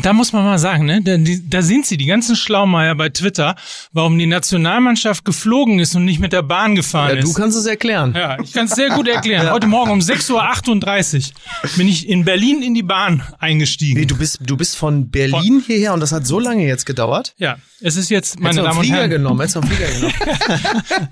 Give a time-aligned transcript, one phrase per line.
[0.00, 2.94] Und da muss man mal sagen, ne, da, die, da sind sie, die ganzen Schlaumeier
[2.94, 3.54] bei Twitter,
[3.92, 7.28] warum die Nationalmannschaft geflogen ist und nicht mit der Bahn gefahren Ja, ist.
[7.28, 8.14] du kannst es erklären.
[8.16, 9.50] Ja, ich kann es sehr gut erklären.
[9.52, 14.00] Heute Morgen um 6.38 Uhr bin ich in Berlin in die Bahn eingestiegen.
[14.00, 17.34] Nee, du bist, du bist von Berlin hierher und das hat so lange jetzt gedauert.
[17.36, 20.14] ja, es ist jetzt, meine Damen und Flieger Herren, genommen, hättest du einen Flieger genommen.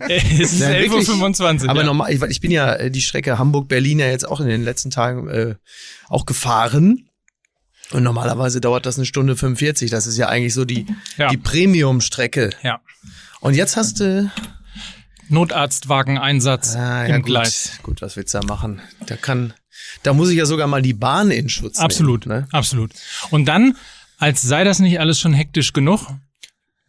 [0.09, 1.07] es ist Ja, wirklich.
[1.07, 1.69] 11.25 Uhr.
[1.69, 1.87] Aber ja.
[1.87, 4.91] normal, ich, ich bin ja äh, die Strecke Hamburg-Berlin ja jetzt auch in den letzten
[4.91, 5.55] Tagen äh,
[6.09, 7.05] auch gefahren.
[7.93, 9.91] Und normalerweise dauert das eine Stunde 45.
[9.91, 10.87] Das ist ja eigentlich so die,
[11.17, 11.29] Ja.
[11.29, 12.51] die Premium-Strecke.
[12.63, 12.81] Ja.
[13.41, 14.31] Und jetzt hast du.
[15.31, 17.73] Notarztwagen-Einsatz Ah, ja, im gut, Gleis.
[17.83, 18.81] gut, was willst du da machen?
[19.07, 19.53] Da kann,
[20.03, 22.41] da muss ich ja sogar mal die Bahn in Schutz Absolut, nehmen.
[22.43, 22.49] Ne?
[22.53, 22.93] absolut.
[23.31, 23.77] Und dann,
[24.19, 26.07] als sei das nicht alles schon hektisch genug,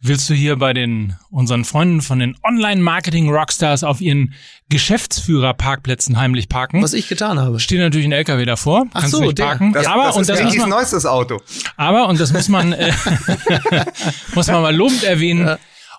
[0.02, 4.34] willst du hier bei den unseren Freunden von den Online-Marketing-Rockstars auf ihren
[4.68, 6.82] Geschäftsführerparkplätzen heimlich parken?
[6.82, 7.60] Was ich getan habe.
[7.60, 9.44] Steht natürlich ein LKW davor, Ach kannst so, du nicht der.
[9.44, 9.72] parken.
[9.72, 11.40] Das, aber das und ist das man, neuestes Auto.
[11.76, 12.92] aber und das muss man äh,
[14.34, 15.56] muss man mal lobend erwähnen.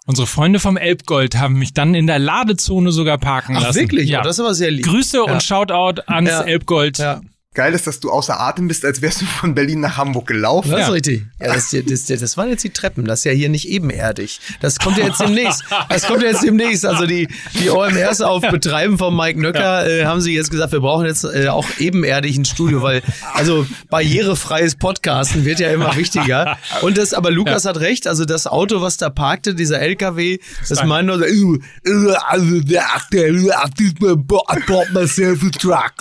[0.07, 3.79] Unsere Freunde vom Elbgold haben mich dann in der Ladezone sogar parken Ach, lassen.
[3.81, 4.09] wirklich?
[4.09, 4.21] Ja.
[4.21, 4.83] Oh, das ist aber sehr lieb.
[4.83, 5.31] Grüße Ja.
[5.31, 6.41] und Shoutout ans Ja.
[6.41, 6.97] Elbgold.
[6.97, 7.21] Ja,
[7.53, 10.71] Geil ist, dass du außer Atem bist, als wärst du von Berlin nach Hamburg gelaufen.
[10.71, 10.85] das Ja.
[10.87, 11.25] ist richtig.
[11.41, 13.03] Ja, das, das, das, das waren jetzt die Treppen.
[13.03, 14.39] Das ist ja hier nicht ebenerdig.
[14.61, 15.61] Das kommt ja jetzt demnächst.
[15.89, 16.85] Das kommt ja jetzt demnächst.
[16.85, 17.27] Also die,
[17.61, 21.25] die OMRs auf Betreiben von Mike Nöcker äh, haben sie jetzt gesagt, wir brauchen jetzt
[21.25, 23.01] äh, auch ebenerdig ein Studio, weil
[23.33, 26.57] also barrierefreies Podcasten wird ja immer wichtiger.
[26.83, 28.07] Und das, aber Lukas hat recht.
[28.07, 32.61] Also das Auto, was da parkte, dieser LKW, das meint nur so, "Uh, uh, also
[32.61, 35.95] der Akte, uh, I bought myself a truck.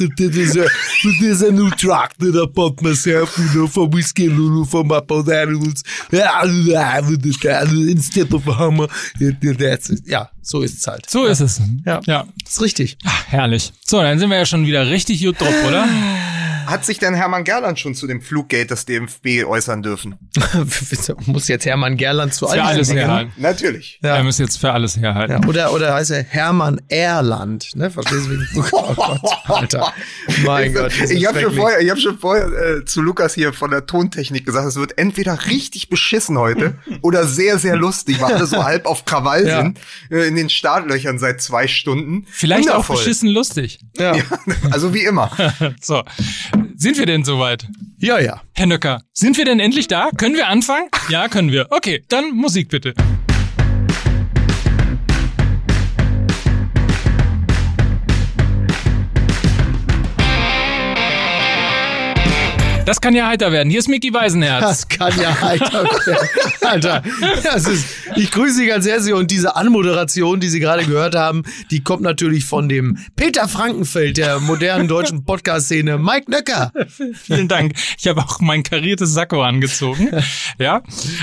[1.40, 4.84] There's a new truck that I bought myself, you know, for whiskey, you know, for
[4.84, 5.82] my both animals.
[7.88, 8.88] Instead of a Hummer.
[9.18, 10.06] That's it.
[10.06, 11.08] Ja, so ist's halt.
[11.08, 11.60] So ist es.
[11.86, 12.00] Ja.
[12.06, 12.26] ja.
[12.44, 12.98] Das ist richtig.
[13.04, 13.72] Ach, herrlich.
[13.86, 15.88] So, dann sind wir ja schon wieder richtig gut drauf, oder?
[16.70, 20.16] Hat sich denn Hermann Gerland schon zu dem Fluggate des DFB äußern dürfen?
[21.26, 23.32] Muss jetzt Hermann Gerland zu Für all alles herhalten.
[23.36, 23.98] Natürlich.
[24.02, 24.16] Ja.
[24.16, 25.32] Wir müssen jetzt für alles herhalten.
[25.42, 27.90] Ja, oder, oder heißt er Hermann Erland, ne?
[27.90, 28.64] Verstehst du?
[28.72, 29.92] Oh Gott, Alter.
[30.44, 30.92] Mein Gott.
[31.10, 34.44] Ich habe schon vorher, ich hab schon vorher äh, zu Lukas hier von der Tontechnik
[34.46, 38.86] gesagt, es wird entweder richtig beschissen heute oder sehr, sehr lustig, weil alle so halb
[38.86, 39.62] auf Krawall Ja.
[39.62, 39.78] sind,
[40.10, 42.26] äh, in den Startlöchern seit zwei Stunden.
[42.30, 42.96] Vielleicht auch Wundervoll.
[42.96, 43.80] beschissen lustig.
[43.98, 44.14] Ja.
[44.70, 45.30] Also wie immer.
[45.80, 46.02] So.
[46.76, 47.66] Sind wir denn soweit?
[47.98, 48.42] ja, ja.
[48.54, 50.10] Herr Nöcker, sind wir denn endlich da?
[50.16, 50.88] Können wir anfangen?
[51.10, 51.66] Ja, können wir.
[51.70, 52.94] Okay, dann Musik bitte.
[62.86, 63.70] Das kann ja heiter werden.
[63.70, 64.60] Hier ist Mickey Weisenherz.
[64.62, 66.28] Das kann ja heiter werden.
[66.62, 67.02] Alter,
[67.44, 67.86] das ist,
[68.16, 72.02] ich grüße Sie ganz herzlich und diese Anmoderation, die Sie gerade gehört haben, die kommt
[72.02, 76.72] natürlich von dem Peter Frankenfeld der modernen deutschen Podcast-Szene, Mike Nöcker.
[77.22, 77.74] Vielen Dank.
[77.98, 80.08] Ich habe auch mein kariertes Sakko angezogen.
[80.58, 80.82] Ja.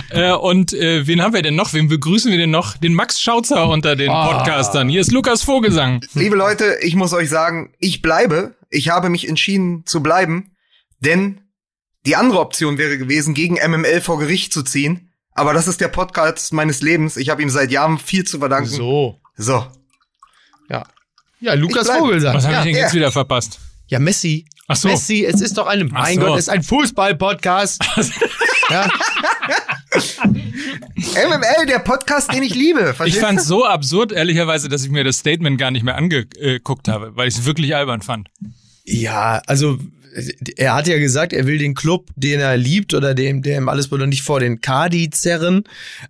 [0.10, 1.74] Äh, und äh, wen haben wir denn noch?
[1.74, 2.78] Wen begrüßen wir denn noch?
[2.78, 4.28] Den Max Schautzer unter den Ah.
[4.38, 4.88] Podcastern.
[4.90, 6.02] Hier ist Lukas Vogelsang.
[6.14, 8.56] Liebe Leute, ich muss euch sagen, ich bleibe.
[8.70, 10.52] Ich habe mich entschieden zu bleiben,
[11.00, 11.42] denn
[12.08, 15.12] die andere Option wäre gewesen, gegen MML vor Gericht zu ziehen.
[15.34, 17.18] Aber das ist der Podcast meines Lebens.
[17.18, 18.70] Ich habe ihm seit Jahren viel zu verdanken.
[18.70, 19.20] So.
[19.36, 19.68] so.
[20.70, 20.86] Ja.
[21.40, 22.00] Ja, Lukas Ich bleib.
[22.00, 22.36] Vogelsang.
[22.36, 22.60] Was habe ja.
[22.62, 22.82] ich denn ja.
[22.84, 23.60] jetzt wieder verpasst?
[23.88, 24.46] ja, Messi.
[24.68, 24.88] Ach so.
[24.88, 26.22] Messi, es ist doch eine, mein so.
[26.22, 27.84] Gott, es ist ein Fußball-Podcast.
[28.70, 28.90] ja.
[30.96, 32.90] MML, der Podcast, den ich liebe.
[32.92, 33.44] Ich Verstehst fand du?
[33.44, 37.36] so absurd, ehrlicherweise, dass ich mir das Statement gar nicht mehr angeguckt habe, weil ich
[37.36, 38.30] es wirklich albern fand.
[38.84, 39.78] Ja, also
[40.56, 43.70] er hat ja gesagt, er will den Club, den er liebt oder dem, der ihm
[43.70, 45.64] alles bedeutet, nicht vor den Kadi zerren.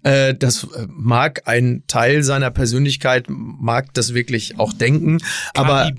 [0.03, 5.19] Äh, das äh, mag ein Teil seiner Persönlichkeit, mag das wirklich auch denken.
[5.53, 5.91] Aber,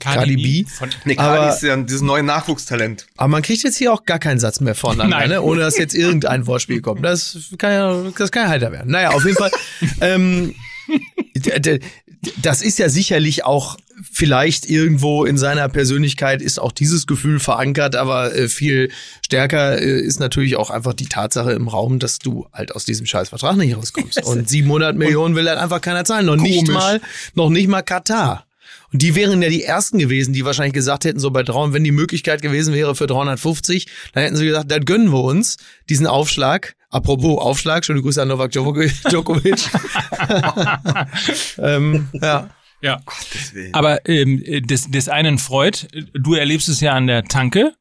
[0.00, 0.64] Cardi B?
[0.68, 3.06] Von, Nee, Cardi ist ja dieses neue Nachwuchstalent.
[3.16, 5.28] aber man kriegt jetzt hier auch gar keinen Satz mehr voneinander, Nein.
[5.30, 5.42] ne?
[5.42, 7.04] ohne dass jetzt irgendein Wortspiel kommt.
[7.04, 8.90] Das kann ja, das kann ja heiter werden.
[8.90, 9.50] Naja, auf jeden Fall.
[10.00, 10.54] ähm,
[12.42, 13.76] das ist ja sicherlich auch
[14.10, 18.90] vielleicht irgendwo in seiner Persönlichkeit ist auch dieses Gefühl verankert, aber äh, viel
[19.24, 23.06] stärker äh, ist natürlich auch einfach die Tatsache im Raum, dass du halt aus diesem
[23.06, 24.22] Scheißvertrag nicht rauskommst.
[24.24, 26.26] Und 700 Millionen will halt einfach keiner zahlen.
[26.26, 26.74] Noch nicht Komisch.
[26.74, 27.00] mal,
[27.34, 28.46] noch nicht mal Katar.
[28.92, 31.84] Und die wären ja die ersten gewesen, die wahrscheinlich gesagt hätten, so bei 300, wenn
[31.84, 35.56] die Möglichkeit gewesen wäre für 350, dann hätten sie gesagt, dann gönnen wir uns
[35.88, 36.74] diesen Aufschlag.
[36.90, 38.90] Apropos Aufschlag, schöne Grüße an Novak Djokovic.
[41.58, 42.50] Ähm, ja.
[42.82, 43.00] ja.
[43.72, 47.72] Aber ähm, des, des einen freut, du erlebst es ja an der Tanke,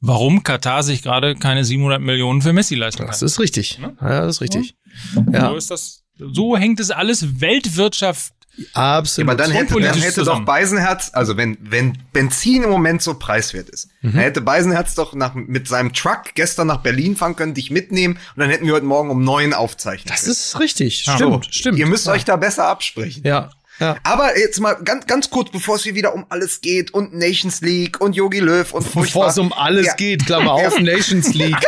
[0.00, 3.08] warum Katar sich gerade keine 700 Millionen für Messi leisten kann.
[3.08, 3.80] Das ist richtig.
[4.00, 4.76] Ja, das ist richtig.
[5.14, 5.56] So Ja.
[5.56, 6.04] ist das.
[6.18, 8.34] So hängt es alles Weltwirtschaft
[8.74, 9.30] Absolut.
[9.30, 10.40] Aber dann hätte, dann hätte zusammen.
[10.40, 14.12] doch Beisenherz, also wenn, wenn Benzin im Moment so preiswert ist, Mhm.
[14.12, 18.14] dann hätte Beisenherz doch nach, mit seinem Truck gestern nach Berlin fahren können, dich mitnehmen
[18.34, 20.32] und dann hätten wir heute Morgen um neun aufzeichnen das können.
[20.32, 21.06] ist richtig.
[21.06, 21.14] Ja.
[21.14, 21.78] Stimmt, So, stimmt.
[21.78, 22.12] Ihr müsst ja.
[22.12, 23.22] euch da besser absprechen.
[23.24, 23.50] Ja,
[23.80, 23.96] ja.
[24.04, 27.60] Aber jetzt mal ganz, ganz kurz, bevor es hier wieder um alles geht und Nations
[27.62, 29.28] League und Yogi Löw und Bevor furchtbar.
[29.28, 29.94] es um alles Ja.
[29.94, 31.56] geht, Klammer auf, Nations League.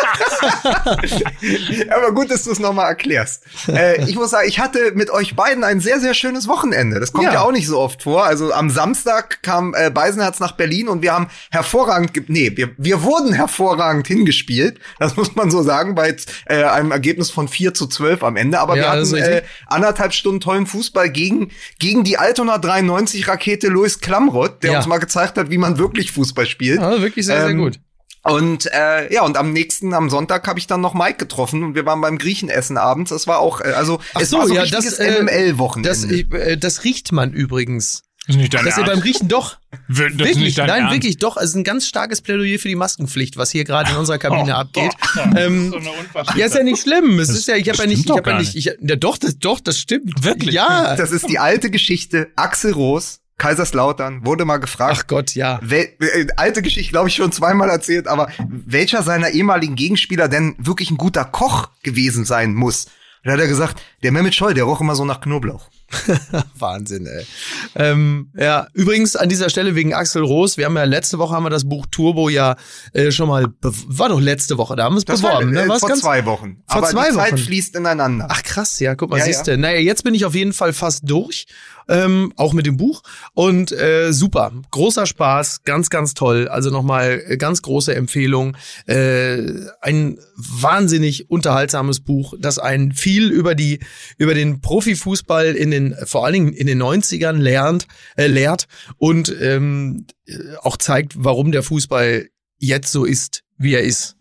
[1.91, 3.45] Aber gut, dass du es nochmal erklärst.
[3.69, 7.01] Äh, ich muss sagen, ich hatte mit euch beiden ein sehr, sehr schönes Wochenende.
[7.01, 7.41] Das kommt ja, Ja.
[7.43, 8.25] auch nicht so oft vor.
[8.25, 12.71] Also am Samstag kam äh, Beisenherz nach Berlin und wir haben hervorragend, ge- nee, wir,
[12.77, 14.79] wir wurden hervorragend hingespielt.
[14.99, 16.17] Das muss man so sagen, bei
[16.47, 18.59] äh, einem Ergebnis von 4 zu 12 am Ende.
[18.61, 24.01] Aber wir hatten äh, anderthalb Stunden tollen Fußball gegen, gegen die Altona 93 Rakete Louis
[24.01, 24.79] Klamroth, der Ja.
[24.79, 26.81] uns mal gezeigt hat, wie man wirklich Fußball spielt.
[26.81, 27.81] Ja, wirklich sehr, sehr Ähm, gut.
[28.25, 31.75] Und äh, ja, und am nächsten, am Sonntag habe ich dann noch Mike getroffen und
[31.75, 33.11] wir waren beim Griechenessen abends.
[33.11, 35.89] Das war auch, äh, also Ach es so, war so ja, richtiges das, äh, MML-Wochenende.
[35.89, 38.05] Das, äh, das riecht man übrigens.
[38.29, 39.05] Ist nicht dein Dass ihr beim Ernst?
[39.05, 39.57] Riechen doch.
[39.89, 40.95] Will- Das ist wirklich, nicht dein nein, Ernst.
[40.95, 41.37] wirklich doch.
[41.37, 44.53] Es ist ein ganz starkes Plädoyer für die Maskenpflicht, was hier gerade in unserer Kabine
[44.57, 44.93] Oh, abgeht.
[45.17, 46.37] oh, ähm, so eine Unverschämtheit.
[46.37, 47.19] ja, ist ja nicht schlimm.
[47.19, 48.97] Es Das ist ja, ich habe ja nicht, ich doch habe ja nicht, ich, ja,
[48.97, 50.23] doch, das, doch, das stimmt.
[50.23, 50.55] Wirklich?
[50.55, 50.95] Ja.
[50.95, 52.31] das ist die alte Geschichte.
[52.37, 54.97] Axel Roos, Kaiserslautern, wurde mal gefragt.
[55.01, 55.59] Ach Gott, ja.
[55.63, 60.55] Wel äh, alte Geschichte, glaube ich, schon zweimal erzählt, aber welcher seiner ehemaligen Gegenspieler denn
[60.59, 62.85] wirklich ein guter Koch gewesen sein muss?
[62.85, 62.93] Und
[63.29, 65.69] da hat er gesagt, der Mehmet Scholl, der roch immer so nach Knoblauch.
[66.59, 67.27] Wahnsinn, ey.
[67.75, 71.45] Ähm, ja, übrigens an dieser Stelle wegen Axel Roos, wir haben ja letzte Woche haben
[71.45, 72.57] wir das Buch Turbo ja
[72.93, 75.55] äh, schon mal, war doch letzte Woche, da haben wir es beworben.
[75.55, 75.69] war äh, ne?
[75.69, 76.63] War's vor zwei Wochen.
[76.67, 77.43] vor aber zwei die Zeit Wochen.
[77.43, 78.29] fließt ineinander.
[78.31, 79.55] Ach krass, ja, guck mal, Ja, siehst ja.
[79.55, 79.61] du.
[79.61, 81.47] Naja, jetzt bin ich auf jeden Fall fast durch,
[81.89, 83.03] ähm, auch mit dem Buch.
[83.35, 86.49] Und äh, super, großer Spaß, ganz, ganz toll.
[86.49, 88.57] Also nochmal äh, ganz große Empfehlung.
[88.87, 89.43] Äh,
[89.81, 93.81] ein wahnsinnig unterhaltsames Buch, das einen viel über die
[94.17, 97.87] über den Profifußball in den vor allen Dingen in den 90ern lernt,
[98.17, 103.83] äh, lehrt und ähm, äh, auch zeigt, warum der Fußball jetzt so ist, wie er
[103.83, 104.17] ist.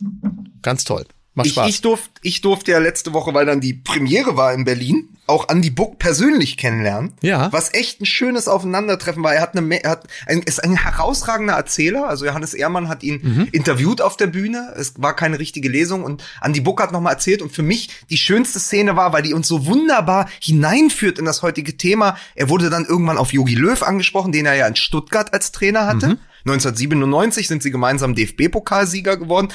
[0.62, 1.06] Ganz toll.
[1.34, 1.70] Macht Ich, Spaß.
[1.70, 5.48] ich, durfte, ich durfte ja letzte Woche, weil dann die Premiere war in Berlin, auch
[5.48, 7.14] Andy Buck persönlich kennenlernen.
[7.22, 7.54] Ja.
[7.54, 9.34] Was echt ein schönes Aufeinandertreffen war.
[9.34, 12.10] Er hat eine, er hat ein, ist ein herausragender Erzähler.
[12.10, 13.48] Also Johannes Ehrmann hat ihn Mhm.
[13.54, 14.74] interviewt auf der Bühne.
[14.76, 17.42] Es war keine richtige Lesung und Andy Buck hat nochmal erzählt.
[17.42, 21.44] Und für mich die schönste Szene war, weil die uns so wunderbar hineinführt in das
[21.44, 22.18] heutige Thema.
[22.36, 25.86] Er wurde dann irgendwann auf Yogi Löw angesprochen, den er ja in Stuttgart als Trainer
[25.88, 26.08] hatte.
[26.10, 26.18] Mhm.
[26.46, 29.50] 1997 sind sie gemeinsam DFB-Pokalsieger geworden.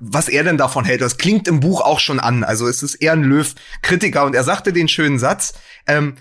[0.00, 2.44] Was er denn davon hält, das klingt im Buch auch schon an.
[2.44, 5.54] Also es ist eher ein Löw-Kritiker und er sagte den schönen Satz,
[5.86, 6.14] ähm,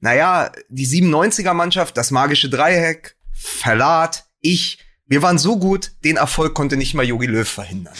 [0.00, 6.76] naja, die 97er-Mannschaft, das magische Dreieck, Verlat, ich, wir waren so gut, den Erfolg konnte
[6.76, 7.94] nicht mal Jogi Löw verhindern.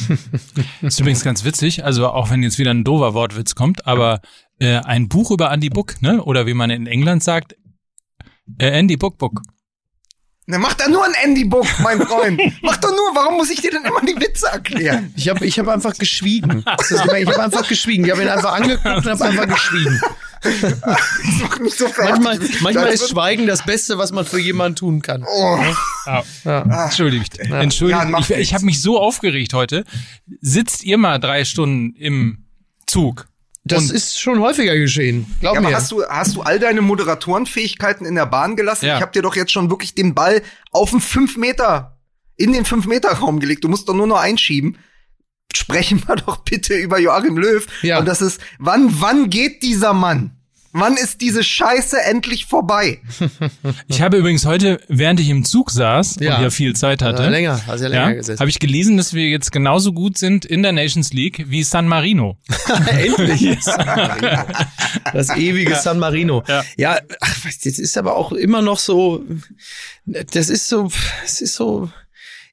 [0.81, 4.20] Das ist übrigens ganz witzig, also auch wenn jetzt wieder ein doofer Wortwitz kommt, aber
[4.58, 6.23] äh, ein Buch über Andy Book, ne?
[6.23, 7.56] Oder wie man in England sagt,
[8.58, 9.43] äh, Andy Book Book.
[10.47, 12.41] Na, mach da nur ein Andy Book, mein Freund.
[12.62, 15.12] mach doch nur, warum muss ich dir denn immer die Witze erklären?
[15.17, 16.65] Ich habe ich hab einfach geschwiegen.
[16.91, 18.05] Ich habe einfach geschwiegen.
[18.05, 20.00] Ich habe ihn einfach angeguckt und habe einfach geschwiegen.
[20.43, 22.21] Das macht mich so fertig.
[22.25, 25.25] Manchmal, manchmal Das ist Schweigen das Beste, was man für jemanden tun kann.
[25.25, 25.59] Oh.
[26.06, 26.85] Ah, Ja.
[26.87, 27.39] Entschuldigt.
[27.39, 28.03] Entschuldigt.
[28.03, 29.85] Ja, macht ich ich habe mich so aufgeregt heute.
[30.41, 32.47] Sitzt ihr mal drei Stunden im
[32.89, 33.29] Zug?
[33.64, 35.26] Das Und- ist schon häufiger geschehen.
[35.41, 35.76] Glaub Ja, aber mir.
[35.76, 38.87] hast du, hast du all deine Moderatorenfähigkeiten in der Bahn gelassen?
[38.87, 38.97] Ja.
[38.97, 40.43] Ich habe dir doch jetzt schon wirklich den Ball
[40.73, 41.99] auf den 5 Meter,
[42.37, 43.62] in den 5 Meter Raum gelegt.
[43.64, 44.79] Du musst doch nur noch einschieben.
[45.55, 47.64] Sprechen wir doch bitte über Joachim Löw.
[47.82, 47.99] Ja.
[47.99, 50.39] Und das ist, wann, wann geht dieser Mann?
[50.74, 53.00] Wann ist diese Scheiße endlich vorbei?
[53.88, 56.36] Ich habe übrigens heute, während ich im Zug saß Ja.
[56.38, 58.41] und ja viel Zeit hatte, Ja, länger, ja länger gesessen.
[58.41, 61.86] habe ich gelesen, dass wir jetzt genauso gut sind in der Nations League wie San
[61.88, 62.38] Marino.
[62.86, 63.58] Endlich.
[65.12, 66.43] Das ewige San Marino.
[66.48, 66.62] Ja.
[66.76, 69.24] Ja, ach, das ist aber auch immer noch so,
[70.06, 70.91] das ist so,
[71.24, 71.91] es ist so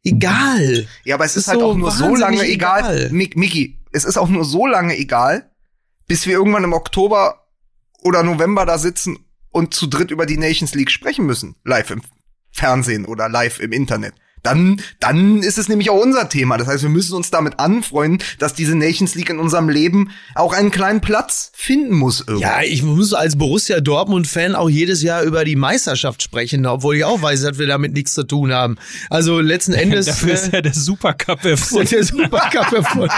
[0.04, 0.88] egal.
[1.06, 3.08] Ja, aber es Das ist, halt so auch nur so lange egal.
[3.08, 3.10] egal.
[3.12, 5.50] Mickey, es ist auch nur so lange egal,
[6.08, 7.46] bis wir irgendwann im Oktober
[8.02, 9.20] oder November da sitzen
[9.52, 11.56] und zu dritt über die Nations League sprechen müssen.
[11.64, 12.02] Live im
[12.52, 14.14] Fernsehen oder live im Internet.
[14.44, 16.58] Dann, dann ist es nämlich auch unser Thema.
[16.58, 20.54] Das heißt, wir müssen uns damit anfreunden, dass diese Nations League in unserem Leben auch
[20.54, 22.44] einen kleinen Platz finden muss irgendwie.
[22.44, 27.04] Ja, ich muss als Borussia Dortmund-Fan auch jedes Jahr über die Meisterschaft sprechen, obwohl ich
[27.04, 28.78] auch weiß, dass wir damit nichts zu tun haben.
[29.10, 31.90] Also letzten Endes Dafür ist äh, ja der Supercup erfunden.
[31.90, 33.12] der Supercup erfunden.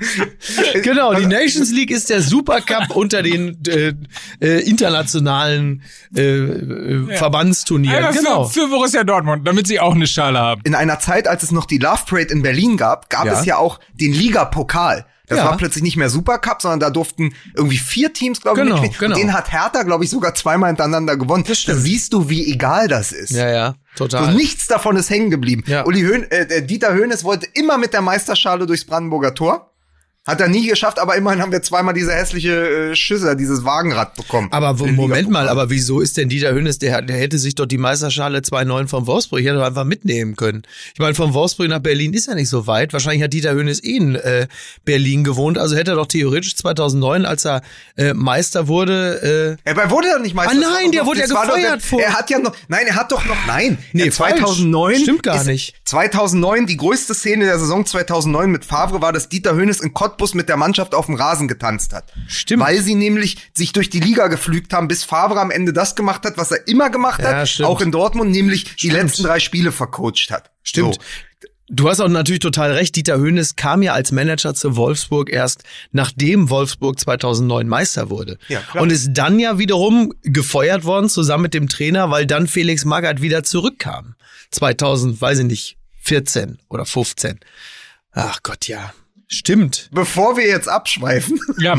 [0.82, 3.92] genau, die Nations League ist der Supercup unter den äh,
[4.40, 5.82] äh, internationalen
[6.16, 7.96] äh, äh, Verbandsturnieren.
[8.04, 8.44] Einfach Genau.
[8.44, 10.60] für, für Borussia Dortmund, damit sie auch eine Schale haben.
[10.64, 13.32] in einer Zeit, als es noch die Love Parade in Berlin gab, gab Ja.
[13.38, 15.06] es ja auch den Liga-Pokal.
[15.28, 15.44] Das Ja.
[15.44, 19.12] war plötzlich nicht mehr Supercup, sondern da durften irgendwie vier Teams, glaube ich, Genau, mitspielen.
[19.12, 19.14] genau.
[19.14, 21.44] Und den hat Hertha, glaube ich, sogar zweimal hintereinander gewonnen.
[21.46, 21.78] Das stimmt.
[21.78, 23.30] Da siehst du, wie egal das ist.
[23.30, 24.34] Ja, ja, So, total.
[24.34, 25.62] nichts davon ist hängen geblieben.
[25.68, 25.86] Ja.
[25.86, 29.69] Uli Höhn, äh, der Dieter Höhnes wollte immer mit der Meisterschale durchs Brandenburger Tor.
[30.26, 34.14] Hat er nie geschafft, aber immerhin haben wir zweimal diese hässliche äh, Schüsse, dieses Wagenrad
[34.16, 34.48] bekommen.
[34.50, 37.64] Aber wo, Moment mal, aber wieso ist denn Dieter Hönes, der, der hätte sich doch
[37.64, 40.62] die Meisterschale 2-9 vom Wolfsburg, hätte doch einfach mitnehmen können.
[40.92, 42.92] Ich meine, von Wolfsburg nach Berlin ist ja nicht so weit.
[42.92, 44.46] Wahrscheinlich hat Dieter Hönes eh in äh,
[44.84, 47.62] Berlin gewohnt, also hätte er doch theoretisch 2009, als er
[47.96, 50.52] äh, Meister wurde, äh, Er wurde doch nicht Meister.
[50.54, 53.24] Ah, nein, der wurde ja gefeuert vor- Er hat ja noch, nein, er hat doch
[53.24, 53.78] noch, nein.
[53.94, 54.38] Nee, falsch.
[54.38, 54.96] 2009.
[55.00, 55.74] Stimmt gar nicht.
[55.86, 60.34] 2009, die größte Szene der Saison 2009 mit Favre war, dass Dieter Hönes in Cottbus
[60.34, 62.12] mit der Mannschaft auf dem Rasen getanzt hat.
[62.26, 62.62] Stimmt.
[62.64, 66.24] Weil sie nämlich sich durch die Liga geflügt haben, bis Favre am Ende das gemacht
[66.24, 67.68] hat, was er immer gemacht Ja, hat, stimmt.
[67.68, 68.92] auch in Dortmund, nämlich die Stimmt.
[68.94, 70.50] letzten drei Spiele vercoacht hat.
[70.62, 70.94] Stimmt.
[70.96, 71.00] So.
[71.72, 72.96] Du hast auch natürlich total recht.
[72.96, 75.62] Dieter Hönes kam ja als Manager zu Wolfsburg erst
[75.92, 78.38] nachdem Wolfsburg 2009 Meister wurde.
[78.48, 78.82] Ja, klar.
[78.82, 83.22] und ist dann ja wiederum gefeuert worden zusammen mit dem Trainer, weil dann Felix Magath
[83.22, 84.16] wieder zurückkam.
[84.50, 87.38] 2000, weiß ich nicht, 14 oder 15.
[88.12, 88.92] Ach Gott, ja.
[89.32, 89.88] Stimmt.
[89.92, 91.76] Bevor wir jetzt abschweifen, Ja,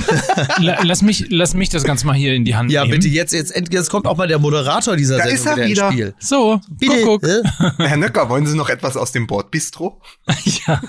[0.60, 2.94] la, lass mich, lass mich das Ganze mal hier in die Hand Ja, nehmen.
[2.94, 5.92] bitte jetzt, jetzt, jetzt kommt auch mal der Moderator dieser Da Sendung ist er wieder,
[5.92, 6.14] Spiel.
[6.18, 7.02] So, Bitte.
[7.04, 7.78] guck, guck.
[7.78, 10.02] Herr Nöcker, wollen Sie noch etwas aus dem Bordbistro?
[10.66, 10.82] Ja.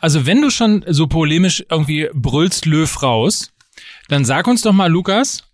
[0.00, 3.50] Also wenn du schon so polemisch irgendwie brüllst Löw raus,
[4.08, 5.44] dann sag uns doch mal, Lukas,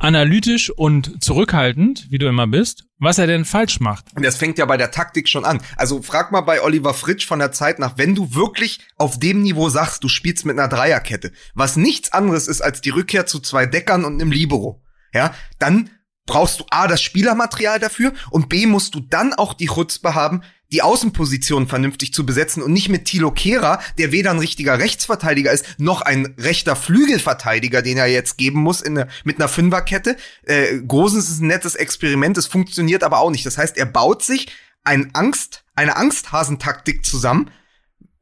[0.00, 4.06] analytisch und zurückhaltend, wie du immer bist, was er denn falsch macht.
[4.14, 5.60] Und das fängt ja bei der Taktik schon an.
[5.76, 9.42] Also frag mal bei Oliver Fritsch von der Zeit nach, wenn du wirklich auf dem
[9.42, 13.40] Niveau sagst, du spielst mit einer Dreierkette, was nichts anderes ist als die Rückkehr zu
[13.40, 15.90] zwei Deckern und einem Libero, ja, dann
[16.26, 20.42] brauchst du A, das Spielermaterial dafür und B, musst du dann auch die Chutzpe haben,
[20.72, 25.52] die Außenposition vernünftig zu besetzen und nicht mit Thilo Kehrer, der weder ein richtiger Rechtsverteidiger
[25.52, 30.16] ist, noch ein rechter Flügelverteidiger, den er jetzt geben muss in der, mit einer Fünferkette.
[30.44, 33.46] Äh, Gosens ist ein nettes Experiment, es funktioniert aber auch nicht.
[33.46, 34.48] Das heißt, er baut sich
[34.82, 37.50] ein Angst, eine Angsthasentaktik zusammen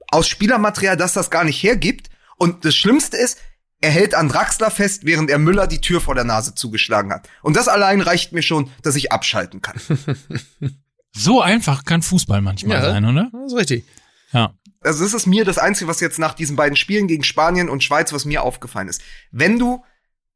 [0.08, 2.08] aus Spielermaterial, das das gar nicht hergibt.
[2.36, 3.38] Und das Schlimmste ist,
[3.80, 7.28] er hält an Draxler fest, während er Müller die Tür vor der Nase zugeschlagen hat.
[7.42, 9.78] Und das allein reicht mir schon, dass ich abschalten kann.
[11.16, 12.90] So einfach kann Fußball manchmal Ja.
[12.90, 13.30] sein, oder?
[13.32, 13.84] Das ist richtig.
[14.32, 14.54] Ja.
[14.80, 17.82] Also das ist mir das Einzige, was jetzt nach diesen beiden Spielen gegen Spanien und
[17.82, 19.00] Schweiz, was mir aufgefallen ist.
[19.30, 19.82] Wenn du,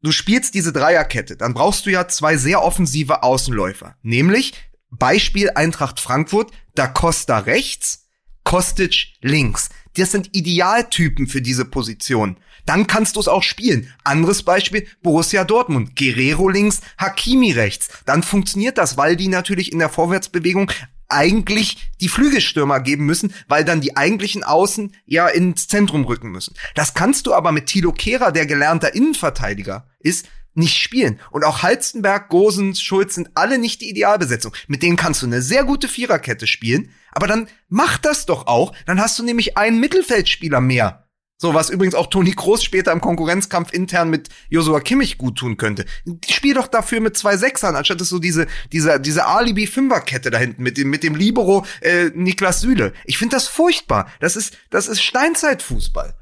[0.02, 3.97] du spielst diese Dreierkette, dann brauchst du ja zwei sehr offensive Außenläufer.
[4.02, 4.54] Nämlich,
[4.90, 8.06] Beispiel Eintracht Frankfurt, Da Costa rechts,
[8.44, 9.68] Kostic links.
[9.97, 12.38] Das sind Idealtypen für diese Position.
[12.68, 13.90] Dann kannst du es auch spielen.
[14.04, 15.96] Anderes Beispiel, Borussia Dortmund.
[15.96, 17.88] Guerrero links, Hakimi rechts.
[18.04, 20.70] Dann funktioniert das, weil die natürlich in der Vorwärtsbewegung
[21.08, 26.54] eigentlich die Flügelstürmer geben müssen, weil dann die eigentlichen Außen ja ins Zentrum rücken müssen.
[26.75, 31.20] Das kannst du aber mit Thilo Kehrer, der gelernter Innenverteidiger ist, nicht spielen.
[31.30, 34.52] Und auch Halstenberg, Gosens, Schulz sind alle nicht die Idealbesetzung.
[34.66, 38.75] Mit denen kannst du eine sehr gute Viererkette spielen, aber dann mach das doch auch.
[38.84, 41.08] Dann hast du nämlich einen Mittelfeldspieler mehr.
[41.40, 45.57] So, was übrigens auch Toni Kroos später im Konkurrenzkampf intern mit Josua Kimmich gut tun
[45.57, 45.85] könnte.
[46.28, 50.64] Spiel doch dafür mit zwei Sechsern, anstatt es so diese, diese, diese Alibi-Fünferkette da hinten
[50.64, 52.92] mit dem, mit dem Libero äh, Niklas Süle.
[53.04, 54.11] Ich finde das furchtbar.
[54.18, 56.14] Das ist, das ist Steinzeitfußball.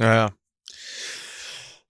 [0.00, 0.30] Ja, ja.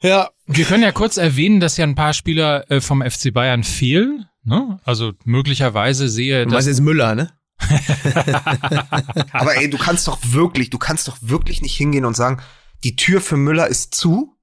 [0.01, 3.65] Ja, Wir können ja kurz erwähnen, dass ja ein paar Spieler äh, vom FC Bayern
[3.65, 4.27] fehlen.
[4.45, 4.79] Ne?
[4.85, 7.33] Also möglicherweise sehe meinst jetzt Müller, ne?
[9.33, 12.41] Aber ey, du kannst doch wirklich, du kannst doch wirklich nicht hingehen und sagen,
[12.85, 14.37] die Tür für Müller ist zu.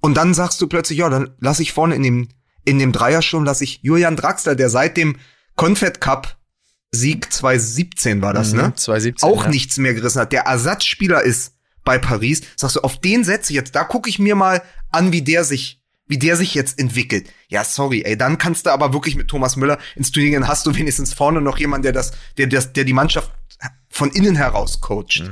[0.00, 2.28] Und dann sagst du plötzlich, ja, dann lass ich vorne in dem,
[2.64, 5.16] in dem Dreiersturm, lass ich Julian Draxler, der seit dem
[5.56, 6.36] Confed Cup
[6.92, 8.72] Sieg 2017 war das, ne?
[8.74, 9.28] 2017.
[9.28, 9.50] Auch ja.
[9.50, 11.54] nichts mehr gerissen hat, der Ersatzspieler ist
[11.84, 15.12] bei Paris, sagst du, auf den setze ich jetzt, da gucke ich mir mal an,
[15.12, 15.75] wie der sich,
[16.06, 17.28] wie der sich jetzt entwickelt.
[17.48, 20.66] Ja, sorry, ey, dann kannst du aber wirklich mit Thomas Müller ins Turnier gehen, hast
[20.66, 23.32] du wenigstens vorne noch jemanden, der das, der das, der die Mannschaft
[23.88, 25.22] von innen heraus coacht.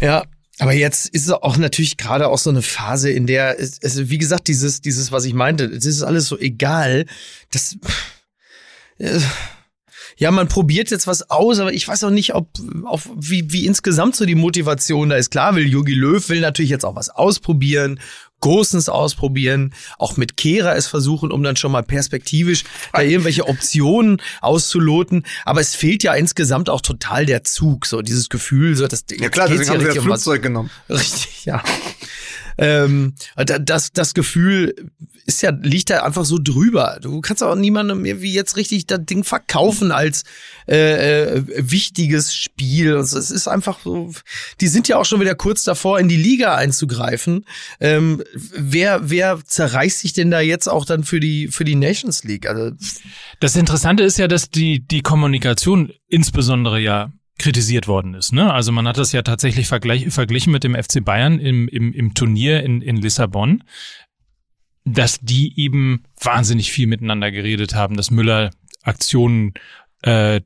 [0.00, 0.24] Ja,
[0.58, 4.08] aber jetzt ist es auch natürlich gerade auch so eine Phase, in der es, es
[4.08, 7.06] wie gesagt, dieses, dieses, was ich meinte, es ist alles so egal.
[7.50, 7.76] Das,
[8.98, 9.20] äh,
[10.16, 12.48] ja, man probiert jetzt was aus, aber ich weiß auch nicht, ob,
[12.84, 15.30] auf, wie, wie insgesamt so die Motivation da ist.
[15.30, 18.00] Klar will Jogi Löw will natürlich jetzt auch was ausprobieren,
[18.40, 24.20] Gosens ausprobieren, auch mit Kehrer es versuchen, um dann schon mal perspektivisch da irgendwelche Optionen
[24.40, 25.24] auszuloten.
[25.44, 29.28] Aber es fehlt ja insgesamt auch total der Zug, so dieses Gefühl, so dass Ja
[29.28, 30.22] klar, deswegen haben das um was.
[30.22, 30.70] Flugzeug genommen.
[30.88, 31.62] Richtig, ja.
[32.58, 34.74] Ähm, das, das Gefühl
[35.26, 36.98] ist ja, liegt da einfach so drüber.
[37.02, 40.24] Du kannst auch niemandem irgendwie jetzt richtig das Ding verkaufen als
[40.66, 42.96] äh, äh, wichtiges Spiel.
[42.96, 44.12] Also es ist einfach so,
[44.60, 47.44] die sind ja auch schon wieder kurz davor, in die Liga einzugreifen.
[47.78, 52.24] Ähm, wer, wer zerreißt sich denn da jetzt auch dann für die, für die Nations
[52.24, 52.48] League?
[52.48, 52.72] Also,
[53.38, 58.32] das Interessante ist ja, dass die, die Kommunikation insbesondere ja kritisiert worden ist.
[58.32, 58.52] Ne?
[58.52, 62.14] Also man hat das ja tatsächlich vergleich, verglichen mit dem FC Bayern im, im, im
[62.14, 63.62] Turnier in, in Lissabon
[64.94, 68.50] dass die eben wahnsinnig viel miteinander geredet haben, dass Müller
[68.82, 69.54] Aktionen
[70.02, 70.40] äh,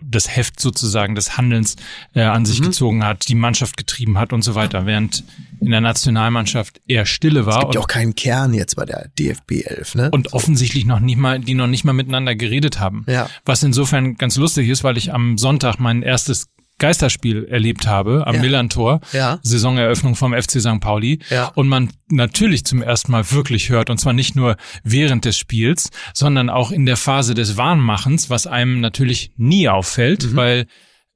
[0.00, 1.76] das Heft sozusagen des Handelns
[2.14, 2.64] äh, an sich mhm.
[2.64, 5.24] gezogen hat, die Mannschaft getrieben hat und so weiter, während
[5.60, 7.58] in der Nationalmannschaft eher Stille war.
[7.58, 10.10] Es gibt ja auch keinen Kern jetzt bei der DFB 11, ne?
[10.10, 10.36] Und so.
[10.36, 13.04] offensichtlich noch nicht mal, die noch nicht mal miteinander geredet haben.
[13.06, 13.28] Ja.
[13.44, 18.36] Was insofern ganz lustig ist, weil ich am Sonntag mein erstes Geisterspiel erlebt habe am
[18.36, 18.40] ja.
[18.40, 19.38] Millantor, ja.
[19.42, 20.80] Saisoneröffnung vom FC St.
[20.80, 21.48] Pauli ja.
[21.54, 25.90] und man natürlich zum ersten Mal wirklich hört und zwar nicht nur während des Spiels,
[26.12, 30.36] sondern auch in der Phase des Warnmachens, was einem natürlich nie auffällt, mhm.
[30.36, 30.66] weil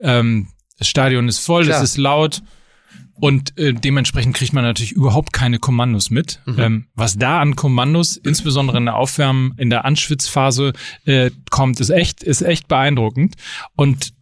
[0.01, 0.49] ähm,
[0.79, 1.77] das Stadion ist voll, Klar.
[1.77, 2.43] es ist laut
[3.21, 6.41] und äh, dementsprechend kriegt man natürlich überhaupt keine Kommandos mit.
[6.47, 6.59] Mhm.
[6.59, 10.73] Ähm, was da an Kommandos, insbesondere in der Aufwärmen, in der Anschwitzphase
[11.05, 13.35] äh, kommt, ist echt, ist echt beeindruckend.
[13.77, 14.15] Und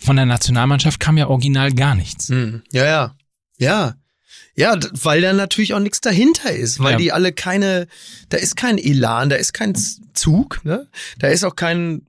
[0.00, 2.28] von der Nationalmannschaft kam ja original gar nichts.
[2.28, 2.62] Hm.
[2.72, 3.16] Ja, ja.
[3.58, 3.94] Ja.
[4.54, 6.96] Ja, weil da natürlich auch nichts dahinter ist, weil ja.
[6.98, 7.88] die alle keine,
[8.30, 9.74] da ist kein Elan, da ist kein
[10.14, 10.88] Zug, ne?
[11.18, 12.06] Da ist auch kein,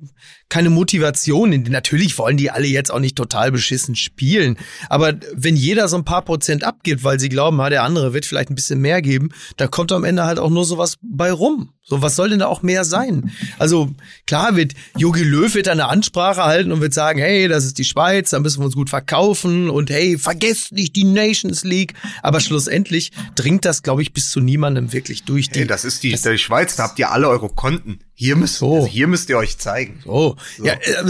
[0.49, 1.49] keine Motivation.
[1.69, 4.57] Natürlich wollen die alle jetzt auch nicht total beschissen spielen.
[4.89, 8.25] Aber wenn jeder so ein paar Prozent abgibt, weil sie glauben, ah, der andere wird
[8.25, 11.73] vielleicht ein bisschen mehr geben, dann kommt am Ende halt auch nur sowas bei rum.
[11.89, 13.31] So, was soll denn da auch mehr sein?
[13.59, 13.93] Also,
[14.25, 17.85] klar wird Jogi Löw wird eine Ansprache halten und wird sagen, hey, das ist die
[17.85, 21.93] Schweiz, da müssen wir uns gut verkaufen und hey, vergesst nicht die Nations League.
[22.23, 25.49] Aber schlussendlich dringt das, glaube ich, bis zu niemandem wirklich durch.
[25.49, 27.99] Die, hey, das ist die, das, die Schweiz, da habt ihr alle eure Konten.
[28.19, 28.73] Hier müsst, so.
[28.73, 30.01] also hier müsst ihr euch zeigen.
[30.03, 30.37] So.
[30.57, 30.65] so.
[30.65, 31.03] Ja, äh,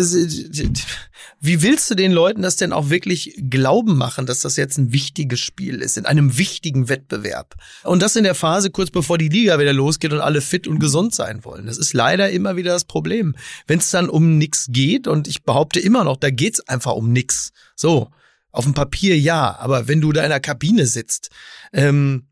[1.39, 4.91] wie willst du den Leuten das denn auch wirklich glauben machen, dass das jetzt ein
[4.91, 7.55] wichtiges Spiel ist, in einem wichtigen Wettbewerb?
[7.85, 10.79] Und das in der Phase kurz bevor die Liga wieder losgeht und alle fit und
[10.79, 11.65] gesund sein wollen.
[11.65, 13.37] Das ist leider immer wieder das Problem.
[13.67, 17.13] Wenn es dann um nix geht, und ich behaupte immer noch, da geht's einfach um
[17.13, 17.53] nix.
[17.77, 18.09] So.
[18.51, 21.29] Auf dem Papier ja, aber wenn du da in der Kabine sitzt,
[21.71, 22.27] ähm,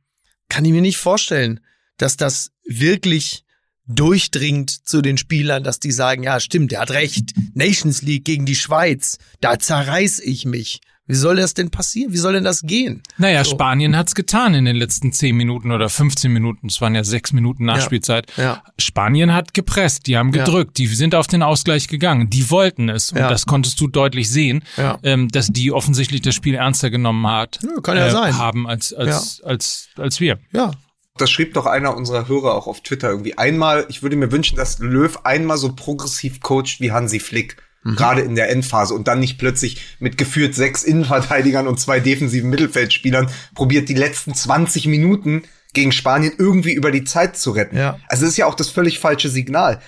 [0.50, 1.62] kann ich mir nicht vorstellen,
[1.96, 3.45] dass das wirklich
[3.88, 7.34] durchdringt zu den Spielern, dass die sagen, ja, stimmt, der hat recht.
[7.54, 10.82] Nations League gegen die Schweiz, da zerreiß ich mich.
[11.08, 12.14] Wie soll das denn passieren?
[12.14, 13.04] Wie soll denn das gehen?
[13.20, 13.52] Naja, so.
[13.52, 16.66] Spanien hat's getan in den letzten 10 Minuten oder 15 Minuten.
[16.66, 18.32] Es waren ja sechs Minuten Nachspielzeit.
[18.38, 18.64] Ja, ja.
[18.80, 20.86] Spanien hat gepresst, die haben gedrückt, ja.
[20.86, 23.12] die sind auf den Ausgleich gegangen, die wollten es.
[23.12, 24.64] Und das konntest du deutlich sehen,
[25.04, 28.38] ähm, dass die offensichtlich das Spiel ernster genommen hat, kann ja äh, sein.
[28.38, 30.40] haben als, als, als, als wir.
[30.54, 30.72] Ja,
[31.18, 33.38] das schrieb doch einer unserer Hörer auch auf Twitter irgendwie.
[33.38, 37.58] Einmal, ich würde mir wünschen, dass Löw einmal so progressiv coacht wie Hansi Flick.
[37.84, 37.96] Mhm.
[37.96, 42.50] Gerade in der Endphase und dann nicht plötzlich mit geführt sechs Innenverteidigern und zwei defensiven
[42.50, 47.78] Mittelfeldspielern probiert die letzten 20 Minuten gegen Spanien irgendwie über die Zeit zu retten.
[47.78, 48.00] Ja.
[48.08, 49.82] Also das ist ja auch das völlig falsche Signal.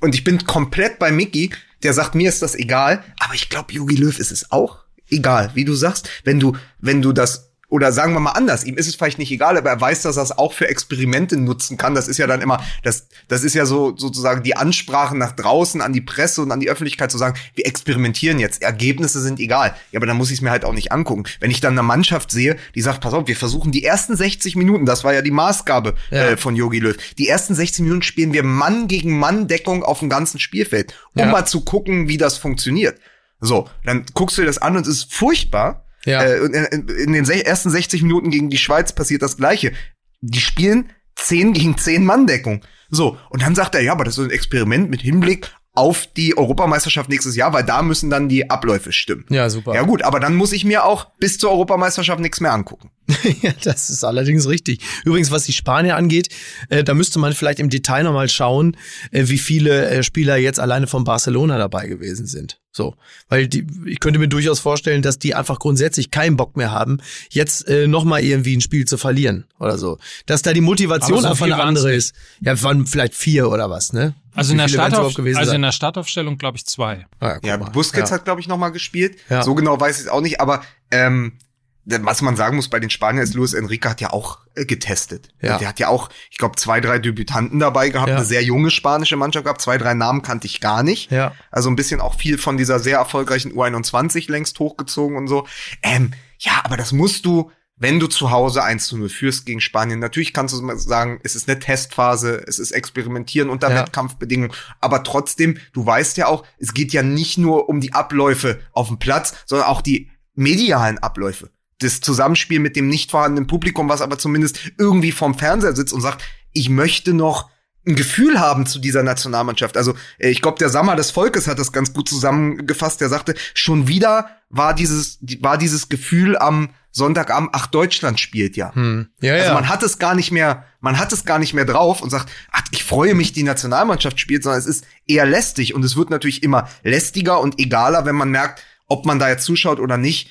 [0.00, 1.50] Und ich bin komplett bei Mickey,
[1.82, 4.78] der sagt, mir ist das egal, aber ich glaube, Jogi Löw ist es auch
[5.10, 8.76] egal, wie du sagst, wenn du, wenn du das oder sagen wir mal anders, ihm
[8.76, 11.76] ist es vielleicht nicht egal, aber er weiß, dass er es auch für Experimente nutzen
[11.76, 11.94] kann.
[11.94, 15.80] Das ist ja dann immer, das, das ist ja so sozusagen die Ansprache nach draußen
[15.80, 19.74] an die Presse und an die Öffentlichkeit zu sagen, wir experimentieren jetzt, Ergebnisse sind egal.
[19.90, 21.24] Ja, aber dann muss ich es mir halt auch nicht angucken.
[21.40, 24.54] Wenn ich dann eine Mannschaft sehe, die sagt, pass auf, wir versuchen die ersten 60
[24.54, 26.18] Minuten, das war ja die Maßgabe ja.
[26.18, 29.98] äh, von Yogi Löw, die ersten 60 Minuten spielen wir Mann gegen Mann Deckung auf
[29.98, 31.26] dem ganzen Spielfeld, um ja.
[31.26, 33.00] mal zu gucken, wie das funktioniert.
[33.40, 36.22] So, dann guckst du dir das an und es ist furchtbar ja.
[36.22, 39.72] Äh, in, in den ersten 60 Minuten gegen die Schweiz passiert das Gleiche.
[40.20, 42.62] Die spielen 10 gegen 10 Mann-Deckung.
[42.88, 46.36] So, und dann sagt er, ja, aber das ist ein Experiment mit Hinblick auf die
[46.36, 49.26] Europameisterschaft nächstes Jahr, weil da müssen dann die Abläufe stimmen.
[49.28, 49.74] Ja, super.
[49.74, 52.90] Ja gut, aber dann muss ich mir auch bis zur Europameisterschaft nichts mehr angucken.
[53.42, 54.80] ja, das ist allerdings richtig.
[55.04, 56.30] Übrigens, was die Spanier angeht,
[56.70, 58.76] äh, da müsste man vielleicht im Detail nochmal schauen,
[59.12, 62.58] äh, wie viele äh, Spieler jetzt alleine von Barcelona dabei gewesen sind.
[62.76, 62.94] So,
[63.30, 66.98] weil die, ich könnte mir durchaus vorstellen, dass die einfach grundsätzlich keinen Bock mehr haben,
[67.30, 69.96] jetzt äh, nochmal irgendwie ein Spiel zu verlieren oder so.
[70.26, 72.14] Dass da die Motivation so einfach eine andere ist.
[72.42, 74.14] Ja, waren vielleicht vier oder was, ne?
[74.34, 77.06] Also in der, Startauf also in der Startaufstellung glaube ich zwei.
[77.18, 78.16] Ah, ja, ja Busquets ja.
[78.16, 79.16] hat glaube ich nochmal gespielt.
[79.30, 79.42] Ja.
[79.42, 81.38] So genau weiß ich es auch nicht, aber ähm,
[81.86, 85.28] was man sagen muss bei den Spaniern ist, Luis Enrique hat ja auch äh, getestet.
[85.40, 85.58] Ja.
[85.58, 88.16] Der hat ja auch, ich glaube, zwei, drei Debütanten dabei gehabt, ja.
[88.16, 91.10] eine sehr junge spanische Mannschaft gehabt, zwei, drei Namen kannte ich gar nicht.
[91.12, 91.32] Ja.
[91.50, 95.46] Also ein bisschen auch viel von dieser sehr erfolgreichen U21 längst hochgezogen und so.
[95.82, 99.60] Ähm, ja, aber das musst du wenn du zu Hause 1 zu 0 führst gegen
[99.60, 103.82] Spanien, natürlich kannst du sagen, es ist eine Testphase, es ist Experimentieren unter Ja.
[103.82, 108.60] Wettkampfbedingungen, aber trotzdem, du weißt ja auch, es geht ja nicht nur um die Abläufe
[108.72, 111.50] auf dem Platz, sondern auch die medialen Abläufe.
[111.78, 116.00] Das Zusammenspiel mit dem nicht vorhandenen Publikum, was aber zumindest irgendwie vorm Fernseher sitzt und
[116.00, 117.50] sagt, ich möchte noch
[117.86, 119.76] ein Gefühl haben zu dieser Nationalmannschaft.
[119.76, 123.00] Also äh, ich glaube, der Sammer des Volkes hat das ganz gut zusammengefasst.
[123.00, 128.56] Der sagte, schon wieder war dieses, die- war dieses Gefühl am Sonntagabend, ach, Deutschland spielt
[128.56, 128.74] ja.
[128.74, 129.08] Hm.
[129.20, 129.54] Ja, Also ja.
[129.54, 132.28] man hat es gar nicht mehr, man hat es gar nicht mehr drauf und sagt,
[132.50, 136.08] ach, ich freue mich, die Nationalmannschaft spielt, sondern es ist eher lästig und es wird
[136.10, 140.30] natürlich immer lästiger und egaler, wenn man merkt, ob man da jetzt zuschaut oder nicht,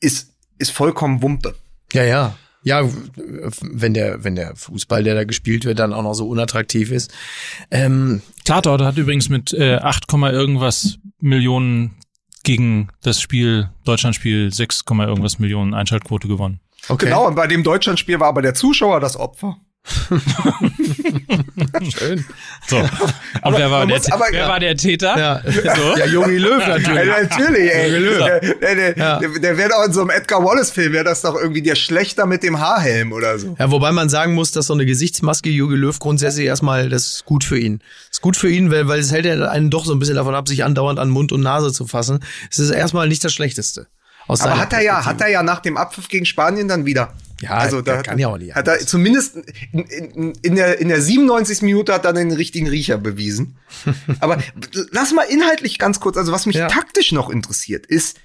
[0.00, 0.29] ist,
[0.60, 1.54] ist vollkommen Wumpe.
[1.92, 2.36] Ja, ja.
[2.62, 2.86] Ja,
[3.62, 7.10] wenn der, wenn der Fußball, der da gespielt wird, dann auch noch so unattraktiv ist.
[7.70, 11.96] Ähm, Tatort hat übrigens mit äh, 8, Komma irgendwas Millionen
[12.42, 16.60] gegen das Spiel, Deutschlandspiel 6, Komma irgendwas Millionen Einschaltquote gewonnen.
[16.88, 17.06] okay.
[17.06, 19.56] Genau, und bei dem Deutschlandspiel war aber der Zuschauer das Opfer.
[21.96, 22.24] Schön.
[22.68, 22.76] So.
[22.78, 22.88] Und
[23.56, 25.16] wer, war der, muss aber- wer war der Täter?
[25.18, 25.42] Ja,
[25.76, 25.96] So.
[25.96, 27.06] ja Jogi Löw Ja, natürlich.
[27.30, 27.90] natürlich, ey.
[27.90, 29.18] Der, der, der, Ja.
[29.18, 32.26] der, der wäre doch in so einem Edgar Wallace-Film, wäre das doch irgendwie der Schlechter
[32.26, 33.56] mit dem Haarhelm oder so.
[33.58, 37.24] Ja, wobei man sagen muss, dass so eine Gesichtsmaske Jogi Löw grundsätzlich erstmal, das ist
[37.24, 37.78] gut für ihn.
[38.08, 40.16] Das ist gut für ihn, weil, weil es hält ja einen doch so ein bisschen
[40.16, 42.20] davon ab, sich andauernd an Mund und Nase zu fassen.
[42.50, 43.86] Es ist erstmal nicht das Schlechteste.
[44.28, 47.12] Aber hat er ja, hat er ja nach dem Abpfiff gegen Spanien dann wieder.
[47.42, 49.36] Ja, also da kann ja auch nicht Hat er zumindest
[49.72, 51.62] in, in, in, der, in der 97.
[51.62, 53.56] Minute hat er den richtigen Riecher bewiesen.
[54.20, 54.38] Aber
[54.90, 56.68] lass mal inhaltlich ganz kurz, also was mich Ja.
[56.68, 58.18] taktisch noch interessiert, ist,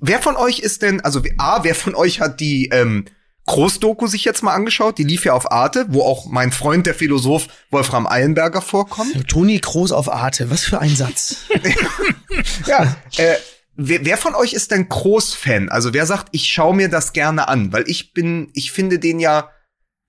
[0.00, 3.04] wer von euch ist denn, also A, wer von euch hat die ähm,
[3.46, 4.98] Großdoku sich jetzt mal angeschaut?
[4.98, 9.28] Die lief ja auf Arte, wo auch mein Freund, der Philosoph Wolfram Eilenberger vorkommt.
[9.28, 11.36] Toni Kroos auf Arte, was für ein Satz.
[12.66, 13.36] Ja, äh,
[13.76, 15.68] wer, wer von euch ist denn Groß-Fan?
[15.68, 17.72] Also wer sagt, ich schaue mir das gerne an?
[17.72, 19.50] Weil ich bin, ich finde den ja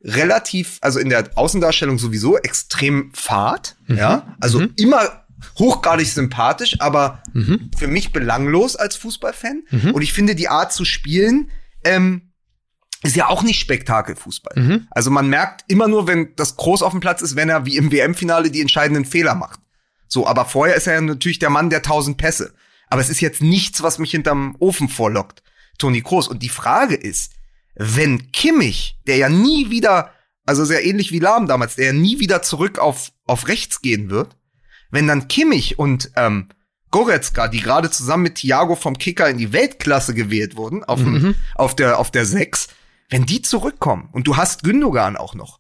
[0.01, 5.25] relativ, also in der Außendarstellung sowieso extrem fad, ja, also immer
[5.58, 7.21] hochgradig sympathisch, aber
[7.77, 9.63] für mich belanglos als Fußballfan.
[9.93, 11.49] Und ich finde die Art zu spielen,
[11.84, 12.32] ähm,
[13.03, 14.56] ist ja auch nicht Spektakelfußball.
[14.91, 17.77] Also man merkt immer nur, wenn das groß auf dem Platz ist, wenn er wie
[17.77, 19.60] im WM-Finale die entscheidenden Fehler macht.
[20.08, 22.53] So, aber vorher ist er ja natürlich der Mann der tausend Pässe.
[22.88, 25.43] Aber es ist jetzt nichts, was mich hinterm Ofen vorlockt,
[25.78, 26.28] Toni Kroos.
[26.28, 27.34] Und die Frage ist,
[27.76, 30.12] wenn Kimmich, der ja nie wieder,
[30.45, 34.10] also sehr ähnlich wie Lahm damals, der ja nie wieder zurück auf, auf rechts gehen
[34.10, 34.36] wird,
[34.89, 36.47] wenn dann Kimmich und ähm,
[36.91, 41.36] Goretzka, die gerade zusammen mit Thiago vom Kicker in die Weltklasse gewählt wurden, auf, dem,
[41.56, 42.69] auf der auf der 6,
[43.10, 45.60] wenn die zurückkommen und du hast Gündogan auch noch,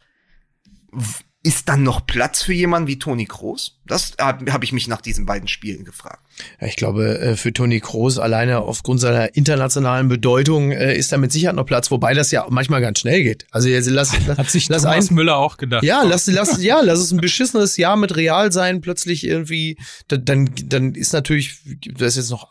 [1.43, 3.79] ist dann noch Platz für jemanden wie Toni Kroos?
[3.85, 6.25] Das habe hab ich mich nach diesen beiden Spielen gefragt.
[6.61, 11.17] Ja, ich glaube, äh, für Toni Kroos alleine aufgrund seiner internationalen Bedeutung äh, ist da
[11.17, 13.45] mit Sicherheit noch Platz, wobei das ja manchmal ganz schnell geht.
[13.51, 15.83] Also jetzt lass, Hat sich lass Thomas ein, Müller auch gedacht.
[15.83, 20.17] ja, lass, lass, ja, lass es ein beschissenes Jahr mit Real sein, plötzlich irgendwie, da-
[20.17, 21.57] dann, dann ist natürlich,
[21.95, 22.49] das ist jetzt noch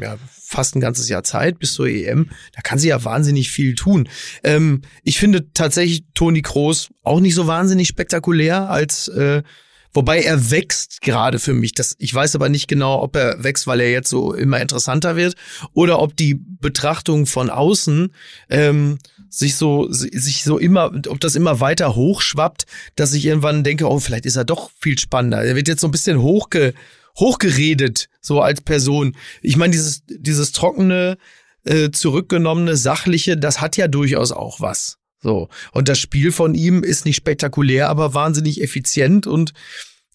[0.00, 3.74] ja, fast ein ganzes Jahr Zeit bis zur EM, da kann sie ja wahnsinnig viel
[3.74, 4.08] tun.
[4.42, 9.42] Ähm, ich finde tatsächlich Toni Kroos auch nicht so wahnsinnig spektakulär als, äh,
[9.92, 11.74] Wobei er wächst gerade für mich.
[11.74, 15.16] Das, ich weiß aber nicht genau, ob er wächst, weil er jetzt so immer interessanter
[15.16, 15.34] wird
[15.72, 18.12] oder ob die Betrachtung von außen
[18.48, 18.98] ähm,
[19.28, 23.98] sich so sich so immer, ob das immer weiter hochschwappt, dass ich irgendwann denke, oh,
[23.98, 25.42] vielleicht ist er doch viel spannender.
[25.42, 26.74] Er wird jetzt so ein bisschen hochge,
[27.18, 29.16] hochgeredet, so als Person.
[29.42, 31.16] Ich meine, dieses, dieses trockene,
[31.64, 34.99] äh, zurückgenommene, sachliche, das hat ja durchaus auch was.
[35.22, 35.48] So.
[35.72, 39.52] Und das Spiel von ihm ist nicht spektakulär, aber wahnsinnig effizient und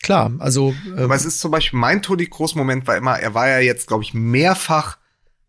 [0.02, 0.74] klar, also.
[0.88, 3.88] ähm, Aber es ist zum Beispiel mein Toni Kroos-Moment war immer, er war ja jetzt,
[3.88, 4.98] glaube ich, mehrfach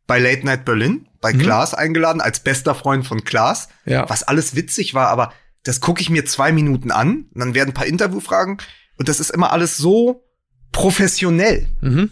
[0.07, 4.09] bei Late Night Berlin, bei Klaas eingeladen, als bester Freund von Klaas, Ja.
[4.09, 5.33] was alles witzig war, aber
[5.65, 8.59] das gucke ich mir zwei Minuten an, und dann werden ein paar Interviewfragen
[8.99, 10.23] und das ist immer alles so
[10.73, 12.11] professionell Mhm.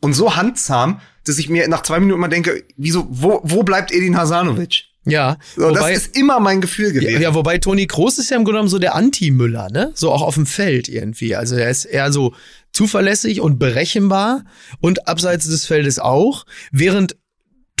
[0.00, 3.92] und so handsam, dass ich mir nach zwei Minuten mal denke, wieso, wo, wo bleibt
[3.92, 4.84] Edin Hasanovic?
[5.06, 7.22] Ja, So, wobei, das ist immer mein Gefühl ja, gewesen.
[7.22, 9.92] ja, wobei Toni Kroos ist ja im Grunde genommen so der Anti-Müller, ne?
[9.94, 11.36] So auch auf dem Feld irgendwie.
[11.36, 12.34] Also er ist eher so
[12.72, 14.44] zuverlässig und berechenbar
[14.80, 17.16] und abseits des Feldes auch, während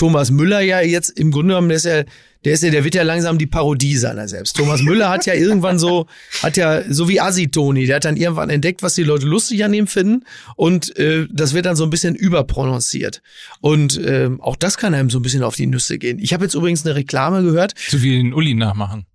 [0.04, 2.02] Thomas Müller ja jetzt im Grunde genommen, der ist ja,
[2.44, 4.54] der ist ja, der wird ja langsam die Parodie seiner selbst.
[4.54, 6.04] Thomas Müller hat ja irgendwann so,
[6.42, 9.72] hat ja, so wie Assi-Toni, der hat dann irgendwann entdeckt, was die Leute lustig an
[9.72, 13.22] ihm finden und äh, das wird dann so ein bisschen überprononciert.
[13.62, 16.18] Und ähm, auch das kann einem so ein bisschen auf die Nüsse gehen.
[16.18, 19.06] Ich habe jetzt übrigens eine Reklame gehört, Zu viel den Uli nachmachen.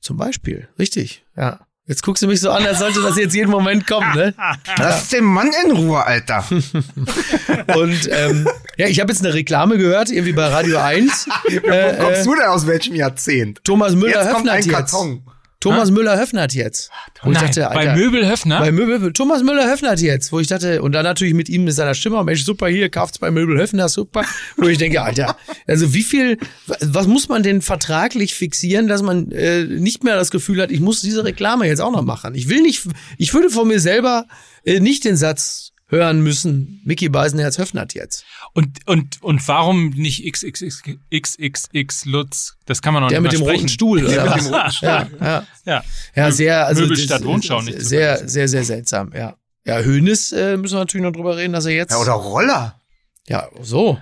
[0.00, 1.60] zum Beispiel, richtig, ja.
[1.88, 4.34] Jetzt guckst du mich so an, als sollte das jetzt jeden Moment kommen, ne?
[4.78, 6.44] Lass den Mann in Ruhe, Alter.
[6.50, 8.46] Und ähm,
[8.76, 11.26] ja, ich habe jetzt eine Reklame gehört, irgendwie bei Radio 1.
[11.44, 13.62] Wo Äh, kommst äh, du denn aus welchem Jahrzehnt?
[13.64, 14.70] Thomas Jetzt Müller-Höfner kommt ein jetzt.
[14.70, 15.22] Karton.
[15.60, 16.90] Thomas Müller-Höfner hat jetzt.
[17.16, 18.60] Ich Nein, dachte, bei Alter, Möbelhöfner?
[18.60, 21.74] Bei Möbel, Thomas Müller-Höfner hat jetzt, wo ich dachte, und dann natürlich mit ihm, mit
[21.74, 24.24] seiner Stimme, Mensch, super, hier, kauft's bei Möbel-Höfner, super.
[24.56, 26.38] Wo ich denke, Alter, also wie viel,
[26.80, 30.80] was muss man denn vertraglich fixieren, dass man äh, nicht mehr das Gefühl hat, ich
[30.80, 32.36] muss diese Reklame jetzt auch noch machen.
[32.36, 34.26] Ich will nicht, ich würde von mir selber
[34.64, 38.24] äh, nicht den Satz hören müssen, Mickey Beisenherz Höfnert jetzt.
[38.52, 42.56] Und, und, und warum nicht XXX Lutz?
[42.66, 43.66] Das kann man noch Der nicht mit dem roten
[44.04, 44.88] oder mit dem roten Stuhl.
[44.88, 45.46] Ja, ja.
[45.64, 45.84] Ja.
[46.14, 49.36] Ja, sehr, also Möbelstadt das- Wohnschau nicht Sehr, sehr, sehr seltsam, ja.
[49.64, 51.90] Ja, Hönes äh, müssen wir natürlich noch drüber reden, dass er jetzt.
[51.90, 52.80] Ja, oder Roller.
[53.28, 53.98] Ja, so.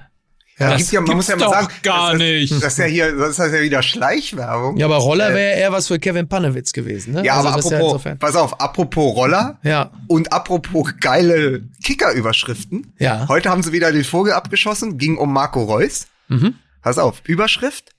[0.59, 2.53] Ja, Das gibt ja, man muss ja mal doch sagen, gar das, nicht.
[2.53, 4.79] Das ist ja hier, das ist ja wieder Schleichwerbung.
[4.79, 7.25] ja aber Roller Äh, wäre eher was für Kevin Panewitz gewesen, ne?
[7.25, 12.95] Ja, Also aber ja apropos, insofern- pass auf, apropos Roller Ja, und apropos geile Kicker-Überschriften.
[12.99, 13.27] Ja.
[13.29, 16.07] Heute haben sie wieder den Vogel abgeschossen, ging um Marco Reus.
[16.29, 16.55] Mhm.
[16.81, 17.91] Pass auf, Überschrift,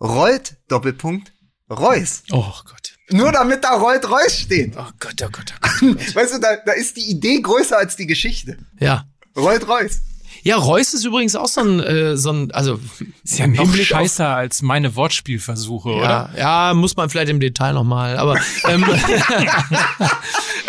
[0.00, 1.32] rollt, Doppelpunkt,
[1.70, 2.22] Reus.
[2.32, 2.94] Oh Gott.
[3.10, 4.74] Nur damit da rollt Reus steht.
[4.76, 6.14] Oh Gott, oh Gott, oh Gott.
[6.16, 8.56] Weißt du, da, da ist die Idee größer als die Geschichte.
[8.80, 9.04] Ja.
[9.36, 10.00] Rollt Reus.
[10.44, 12.80] Ja, Reus ist übrigens auch so ein, äh, so ein also
[13.22, 16.30] Ist ja noch scheißer als meine Wortspielversuche, oder?
[16.36, 18.84] Ja, ja, muss man vielleicht im Detail nochmal, aber ähm,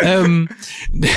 [0.00, 0.48] ähm,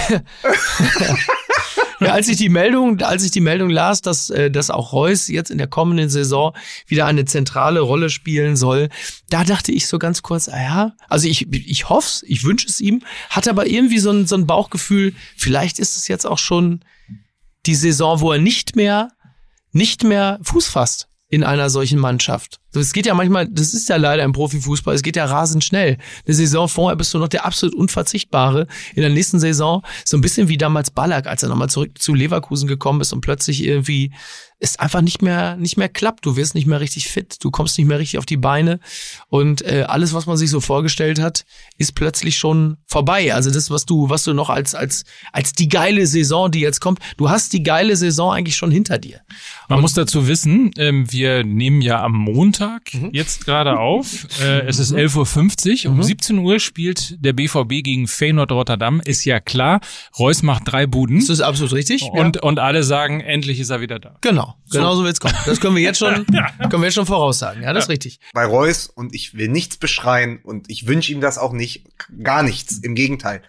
[1.99, 5.27] ja, als ich die Meldung, als ich die Meldung las, dass, äh, dass auch Reus
[5.27, 6.55] jetzt in der kommenden Saison
[6.87, 8.89] wieder eine zentrale Rolle spielen soll,
[9.29, 12.79] da dachte ich so ganz kurz, ah ja, also ich, ich hoffe ich wünsche es
[12.79, 16.81] ihm, hatte aber irgendwie so ein, so ein Bauchgefühl, vielleicht ist es jetzt auch schon
[17.67, 19.11] die Saison, wo er nicht mehr,
[19.71, 22.59] nicht mehr Fuß fasst in einer solchen Mannschaft.
[22.73, 25.97] Es geht ja manchmal, das ist ja leider im Profifußball, es geht ja rasend schnell.
[26.25, 28.67] Eine Saison vorher bist du noch der absolut Unverzichtbare.
[28.93, 32.13] In der nächsten Saison, so ein bisschen wie damals Ballack, als er nochmal zurück zu
[32.13, 34.11] Leverkusen gekommen ist und plötzlich irgendwie
[34.59, 36.25] es einfach nicht mehr, nicht mehr klappt.
[36.25, 38.79] Du wirst nicht mehr richtig fit, du kommst nicht mehr richtig auf die Beine
[39.29, 41.45] und äh, alles, was man sich so vorgestellt hat,
[41.77, 43.35] ist plötzlich schon vorbei.
[43.35, 46.79] Also das, was du, was du noch als, als, als die geile Saison, die jetzt
[46.81, 49.21] kommt, du hast die geile Saison eigentlich schon hinter dir.
[49.69, 52.56] Man muss dazu wissen, ähm, wir nehmen ja am Montag
[53.11, 54.27] jetzt gerade auf.
[54.39, 55.93] Äh, es ist 11.50 Uhr.
[55.93, 59.01] Um 17 Uhr spielt der BVB gegen Feyenoord Rotterdam.
[59.03, 59.79] Ist ja klar.
[60.19, 61.19] Reus macht drei Buden.
[61.19, 62.03] Das ist absolut richtig.
[62.03, 64.15] Und, und alle sagen, endlich ist er wieder da.
[64.21, 65.33] Genau, genau so wird's kommen.
[65.45, 66.25] Das können wir jetzt schon,
[66.59, 67.63] können wir jetzt schon voraussagen.
[67.63, 68.19] Ja, das ist richtig.
[68.33, 71.83] Bei Reus und ich will nichts beschreien und ich wünsche ihm das auch nicht,
[72.21, 73.41] gar nichts, im Gegenteil.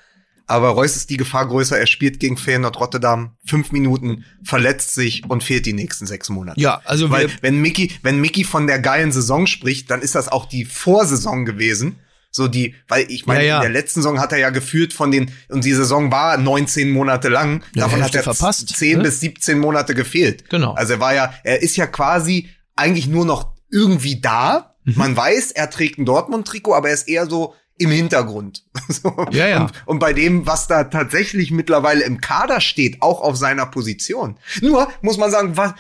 [0.49, 5.23] Aber Reus ist die Gefahr größer, er spielt gegen Feyenoord Rotterdam, fünf Minuten, verletzt sich
[5.29, 6.59] und fehlt die nächsten sechs Monate.
[6.61, 10.29] Ja, also Weil wenn Mickey, wenn Mickey von der geilen Saison spricht, dann ist das
[10.29, 11.97] auch die Vorsaison gewesen.
[12.31, 13.57] So die, weil ich meine, Ja, ja.
[13.57, 16.91] in der letzten Saison hat er ja geführt von den, und die Saison war 19
[16.91, 19.05] Monate lang, Ja, davon hat er verpasst, 10 ne?
[19.05, 20.49] bis 17 Monate gefehlt.
[20.51, 20.73] Genau.
[20.75, 24.77] Also er war ja, er ist ja quasi eigentlich nur noch irgendwie da.
[24.85, 24.95] Mhm.
[24.97, 28.65] Man weiß, er trägt ein Dortmund-Trikot, aber er ist eher so im Hintergrund.
[28.91, 29.27] So.
[29.33, 29.61] Ja, ja.
[29.65, 34.39] Und, und bei dem, was da tatsächlich mittlerweile im Kader steht, auch auf seiner Position.
[34.63, 35.75] Nur muss man sagen, was,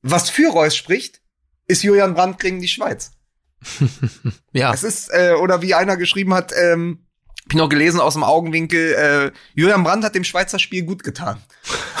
[0.00, 1.20] was für Reus spricht,
[1.66, 3.12] ist Julian Brandt gegen die Schweiz.
[4.52, 7.03] ja, Es ist, äh, oder wie einer geschrieben hat, ähm,
[7.48, 11.38] ich noch gelesen aus dem Augenwinkel, äh, Julian Brandt hat dem Schweizer Spiel gut getan.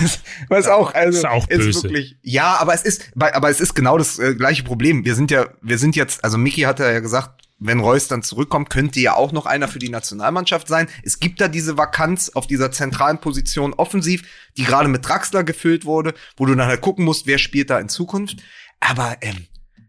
[0.00, 1.84] was, was auch, also Ist auch böse.
[1.84, 5.04] wirklich, ja, aber es ist, aber es ist genau das äh, gleiche Problem.
[5.04, 8.70] Wir sind ja, wir sind jetzt, also Miki hatte ja gesagt, wenn Reus dann zurückkommt,
[8.70, 10.88] könnte ja auch noch einer für die Nationalmannschaft sein.
[11.02, 14.22] Es gibt da diese Vakanz auf dieser zentralen Position offensiv,
[14.56, 17.78] die gerade mit Draxler gefüllt wurde, wo du dann halt gucken musst, wer spielt da
[17.80, 18.38] in Zukunft.
[18.80, 19.46] Aber ähm,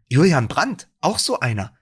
[0.08, 1.73] Julian Brandt, auch so einer.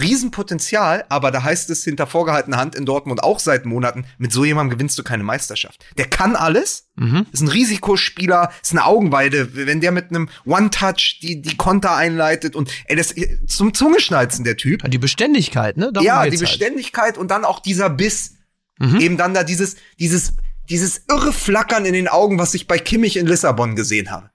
[0.00, 4.44] Riesenpotenzial, aber da heißt es hinter vorgehaltener Hand in Dortmund auch seit Monaten, mit so
[4.44, 5.84] jemandem gewinnst du keine Meisterschaft.
[5.98, 7.26] Der kann alles, Mhm.
[7.32, 12.54] ist ein Risikospieler, ist eine Augenweide, wenn der mit einem One-Touch die, die Konter einleitet
[12.54, 13.14] und ey, das
[13.46, 14.88] zum Zungeschnalzen der Typ.
[14.90, 15.90] die Beständigkeit, ne?
[15.92, 16.40] Darum Ja, die halt.
[16.40, 18.34] Beständigkeit und dann auch dieser Biss.
[18.78, 19.00] Mhm.
[19.00, 20.34] Eben dann da dieses, dieses,
[20.68, 24.30] dieses irre Flackern in den Augen, was ich bei Kimmich in Lissabon gesehen habe.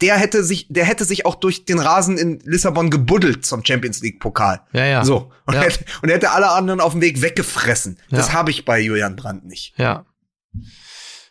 [0.00, 4.00] Der hätte sich, der hätte sich auch durch den Rasen in Lissabon gebuddelt zum Champions
[4.00, 4.60] League Pokal.
[4.72, 5.04] Ja, ja.
[5.04, 5.32] So.
[5.44, 5.62] Und, Ja.
[5.62, 7.98] hätte, und er hätte alle anderen auf dem Weg weggefressen.
[8.10, 8.32] Das Ja.
[8.34, 9.74] habe ich bei Julian Brandt nicht.
[9.76, 10.06] Ja.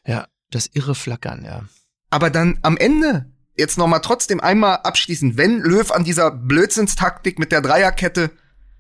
[0.06, 1.64] Ja, das irre Flackern, ja.
[2.10, 7.40] Aber dann am Ende, jetzt noch mal trotzdem einmal abschließend, wenn Löw an dieser Blödsinnstaktik
[7.40, 8.32] mit der Dreierkette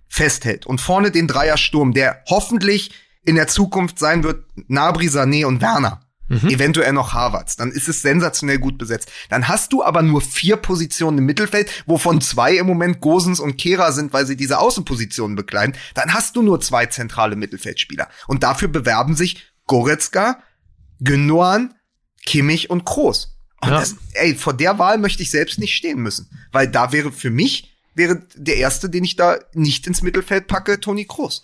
[0.09, 2.91] festhält und vorne den Dreiersturm, der hoffentlich
[3.23, 6.01] in der Zukunft sein wird, Nabri, Sané und Werner.
[6.29, 7.55] Eventuell noch Harvards.
[7.55, 9.09] Dann ist es sensationell gut besetzt.
[9.29, 13.57] Dann hast du aber nur vier Positionen im Mittelfeld, wovon zwei im Moment Gosens und
[13.57, 15.75] Kehra sind, weil sie diese Außenpositionen bekleiden.
[15.93, 18.09] Dann hast du nur zwei zentrale Mittelfeldspieler.
[18.27, 20.41] Und dafür bewerben sich Goretzka,
[20.99, 21.73] Gündogan,
[22.25, 23.37] Kimmich und Kroos.
[23.61, 23.79] Und Ja.
[23.79, 26.29] das, ey, vor der Wahl möchte ich selbst nicht stehen müssen.
[26.51, 30.79] Weil da wäre für mich, wäre der erste, den ich da nicht ins Mittelfeld packe,
[30.79, 31.43] Toni Kroos.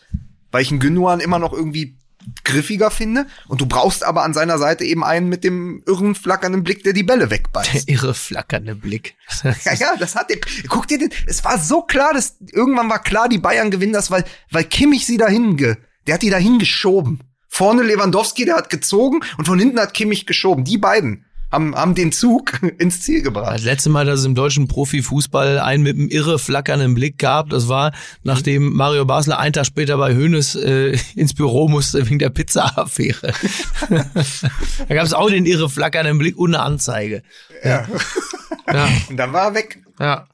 [0.52, 1.98] Weil ich einen Gündogan immer noch irgendwie
[2.44, 3.26] griffiger finde.
[3.48, 6.94] Und du brauchst aber an seiner Seite eben einen mit dem irren, flackernden Blick, der
[6.94, 7.74] die Bälle wegbeißt.
[7.74, 9.16] Der irre flackernde Blick.
[9.66, 10.38] Ja, ja, das hat der.
[10.68, 11.10] Guck dir den.
[11.28, 15.06] Es war so klar, dass irgendwann war klar, die Bayern gewinnen das, weil weil Kimmich
[15.06, 17.20] sie dahin ge, der hat die dahin geschoben.
[17.48, 20.64] Vorne Lewandowski, der hat gezogen und von hinten hat Kimmich geschoben.
[20.64, 23.56] Die beiden haben haben den Zug ins Ziel gebracht.
[23.56, 27.50] Das letzte Mal, dass es im deutschen Profifußball einen mit einem irre flackernden Blick gab,
[27.50, 32.20] das war, nachdem Mario Basler einen Tag später bei Hoeneß äh, ins Büro musste wegen
[32.20, 33.32] der Pizza-Affäre.
[34.88, 37.24] da gab es auch den irre flackernden Blick und eine Anzeige.
[37.64, 37.88] Ja.
[38.72, 39.84] Ja, Und dann war er weg.
[40.00, 40.26] ja.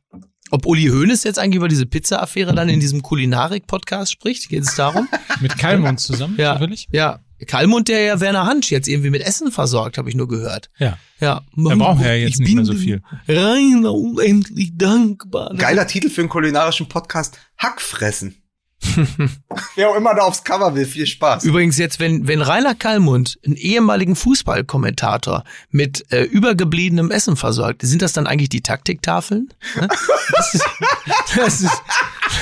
[0.52, 4.50] Ob Uli Hoeneß jetzt eigentlich über diese Pizza-Affäre dann in diesem Kulinarik-Podcast spricht?
[4.50, 5.08] Geht es darum?
[5.42, 6.88] Mit Kalmund zusammen, Ja, zufällig?
[6.92, 7.20] ja.
[7.47, 10.69] Kalmund, der ja Werner Hansch jetzt irgendwie mit Essen versorgt, habe ich nur gehört.
[10.78, 10.97] Ja.
[11.19, 11.41] Ja.
[11.56, 13.02] Er braucht ja jetzt Ich nicht mehr so viel.
[13.28, 15.54] Reiner unendlich dankbar.
[15.58, 17.38] Geiler Titel für einen kulinarischen Podcast.
[17.58, 18.36] Hackfressen.
[19.76, 21.44] Wer auch immer da aufs Cover will, viel Spaß.
[21.44, 28.02] Übrigens jetzt, wenn, wenn Rainer Kallmund einen ehemaligen Fußballkommentator mit äh, übergebliebenem Essen versorgt, sind
[28.02, 29.50] das dann eigentlich die Taktiktafeln?
[29.76, 29.88] Ne?
[30.32, 30.65] Das, ist,
[31.36, 31.82] das, ist,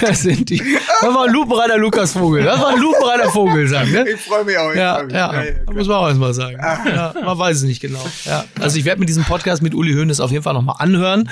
[0.01, 0.61] das sind die.
[1.01, 2.43] Das war ein lupenreiner Lukas Vogel.
[2.43, 4.07] Das war ein lupenreiner Vogelsang, ne?
[4.09, 4.71] Ich freue mich auch.
[4.71, 5.13] Ich Ja, mich.
[5.13, 5.31] ja,
[5.65, 6.57] da muss man auch erstmal sagen.
[6.87, 8.05] Ja, man weiß es nicht genau.
[8.25, 8.45] Ja.
[8.59, 11.29] Also ich werde mir diesen Podcast mit Uli Hoeneß auf jeden Fall nochmal anhören.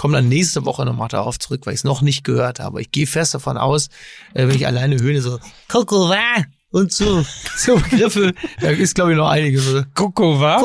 [0.00, 2.80] Komme dann nächste Woche nochmal darauf zurück, weil ich es noch nicht gehört habe.
[2.80, 3.88] Ich gehe fest davon aus,
[4.32, 6.16] äh, wenn ich alleine Höhne so Coco va
[6.70, 7.22] und so,
[7.58, 8.32] so Begriffe,
[8.62, 9.82] da ist glaube ich noch einige so.
[9.94, 10.56] Coco va,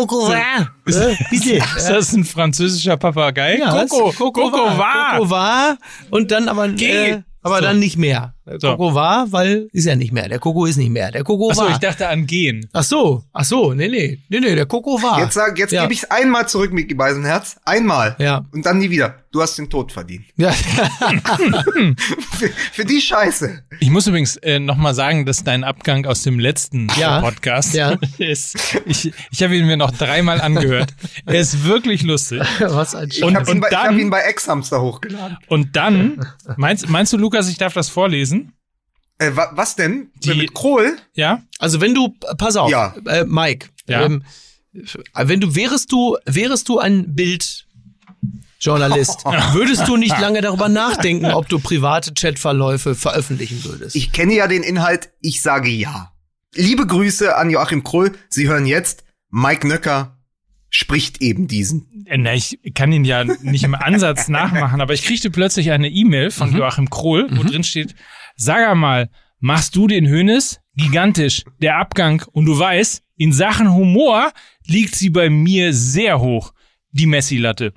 [0.96, 1.56] äh, bitte.
[1.76, 3.58] Ist das ein französischer Papagei?
[3.60, 3.74] Ja.
[3.90, 5.76] Coco va
[6.12, 7.62] und dann aber, äh, aber So.
[7.64, 8.35] dann nicht mehr.
[8.60, 8.70] So.
[8.78, 10.30] Coco war, weil ist ja nicht mehr.
[10.30, 11.10] Der Coco ist nicht mehr.
[11.12, 11.72] Der Coco Achso, war.
[11.72, 12.70] ich dachte an gehen.
[12.74, 15.20] Ach so, ach so, nee, nee, nee, nee, der Coco war.
[15.20, 15.82] Jetzt, sag, jetzt Ja.
[15.82, 17.58] gebe ich es einmal zurück, Micky Beisenherz.
[17.66, 18.16] Einmal.
[18.20, 18.46] Ja.
[18.52, 19.16] Und dann nie wieder.
[19.32, 20.26] Du hast den Tod verdient.
[20.38, 20.52] Ja.
[22.38, 23.64] Für, für die Scheiße.
[23.80, 27.22] Ich muss übrigens äh, nochmal sagen, dass dein Abgang aus dem letzten Ja.
[27.22, 27.98] Podcast Ja.
[28.18, 28.58] ist.
[28.86, 30.94] Ich, ich habe ihn mir noch dreimal angehört.
[31.26, 32.42] Er ist wirklich lustig.
[32.60, 33.24] Was ein Ich Scheiß.
[33.28, 35.38] Und- habe ihn, bei- ich hab ihn bei Ex-Hamster hochgeladen.
[35.48, 36.26] Und dann,
[36.58, 38.35] meinst, meinst du, Lukas, ich darf das vorlesen?
[39.18, 40.10] Äh, wa, was denn?
[40.24, 40.98] Die- Mit Krohl?
[41.14, 41.42] Ja?
[41.60, 42.94] Also wenn du, pass auf, Ja.
[43.08, 44.06] äh, Mike, Ja.
[44.06, 44.24] ähm,
[45.14, 51.48] wenn du wärest du, wärest du ein Bildjournalist, würdest du nicht lange darüber nachdenken, ob
[51.50, 53.96] du private Chatverläufe veröffentlichen würdest.
[53.96, 55.10] Ich kenne ja den Inhalt.
[55.22, 56.12] Ich sage ja.
[56.54, 58.14] Liebe Grüße an Joachim Kroll.
[58.30, 59.04] Sie hören jetzt.
[59.30, 60.18] Mike Nöcker
[60.70, 62.06] spricht eben diesen.
[62.06, 65.90] Äh, Na, ich kann ihn ja nicht im Ansatz nachmachen, aber ich kriegte plötzlich eine
[65.90, 67.96] E-Mail von Joachim Krohl, wo drin steht,
[68.36, 70.60] sag mal, machst du den Hönes?
[70.76, 72.24] Gigantisch, der Abgang.
[72.32, 74.32] Und du weißt, in Sachen Humor
[74.66, 76.54] liegt sie bei mir sehr hoch,
[76.92, 77.74] die Messi-Latte.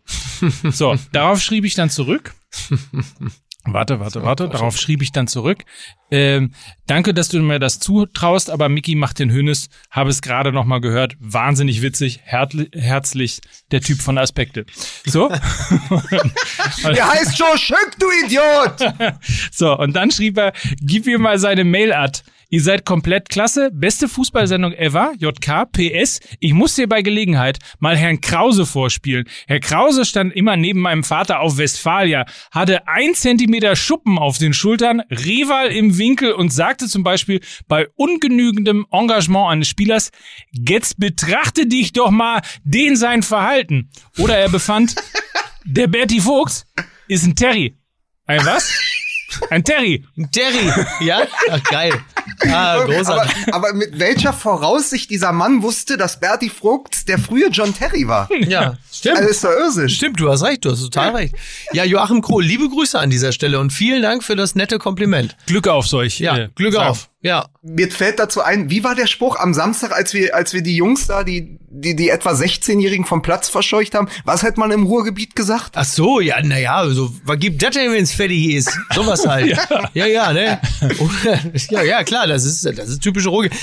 [0.71, 2.35] So, darauf schrieb ich dann zurück.
[3.73, 4.49] Warte, warte, warte.
[4.49, 5.65] Darauf schrieb ich dann zurück.
[6.11, 6.53] Ähm,
[6.87, 9.69] danke, dass du mir das zutraust, aber Mickey macht den Hönes.
[9.91, 11.17] Habe es gerade noch mal gehört.
[11.21, 14.65] Wahnsinnig witzig, herzlich, der Typ von Aspekte.
[15.05, 15.29] So.
[16.85, 18.95] Der heißt Joe Schück, du Idiot!
[19.51, 22.21] So, und dann schrieb er, gib mir mal seine Mail-Ad.
[22.51, 23.71] Ihr seid komplett klasse.
[23.71, 25.13] Beste Fußballsendung ever.
[25.19, 25.71] JK.
[25.71, 26.21] PS.
[26.41, 29.29] Ich muss dir bei Gelegenheit mal Herrn Krause vorspielen.
[29.47, 34.55] Herr Krause stand immer neben meinem Vater auf Westfalia, hatte ein Zentimeter Schuppen auf den
[34.55, 40.11] Schultern, Rival im Winkel und sagte zum Beispiel bei ungenügendem Engagement eines Spielers,
[40.51, 43.91] jetzt betrachte dich doch mal den sein Verhalten.
[44.17, 44.95] Oder er befand,
[45.67, 46.67] der Berti Fuchs
[47.09, 47.77] ist ein Terry.
[48.25, 48.73] Ein was?
[49.51, 50.05] Ein Terry.
[50.33, 51.23] Terry, ja?
[51.51, 51.93] Ach, geil.
[52.47, 53.55] Ah, aber, großartig.
[53.55, 58.29] aber mit welcher Voraussicht dieser Mann wusste, dass Bertie Vogts der frühe John Terry war?
[58.49, 59.19] Ja, stimmt.
[59.19, 59.95] Also ist doch Irrsinnig.
[59.95, 61.35] Stimmt, du hast recht, du hast total recht.
[61.73, 65.37] Ja, Joachim Kroh, liebe Grüße an dieser Stelle und vielen Dank für das nette Kompliment.
[65.47, 66.21] Glück auf solch.
[66.21, 66.91] Ja, äh, Glück sagen.
[66.91, 67.09] auf.
[67.21, 67.47] Ja.
[67.63, 70.77] Mir fällt dazu ein, wie war der Spruch am Samstag, als wir, als wir die
[70.77, 74.09] Jungs da, die, die, die etwa 16-Jährigen vom Platz verscheucht haben?
[74.25, 75.73] Was hätte man im Ruhrgebiet gesagt?
[75.75, 78.79] Ach so, ja, naja, so, was gibt das denn, wenn's fertig ist?
[78.95, 79.59] Sowas halt.
[79.95, 80.07] ja.
[80.07, 80.61] ja, ne?
[81.01, 83.59] Oder, ja, ja, klar, das das ist, das ist typische Ruhrgebiet.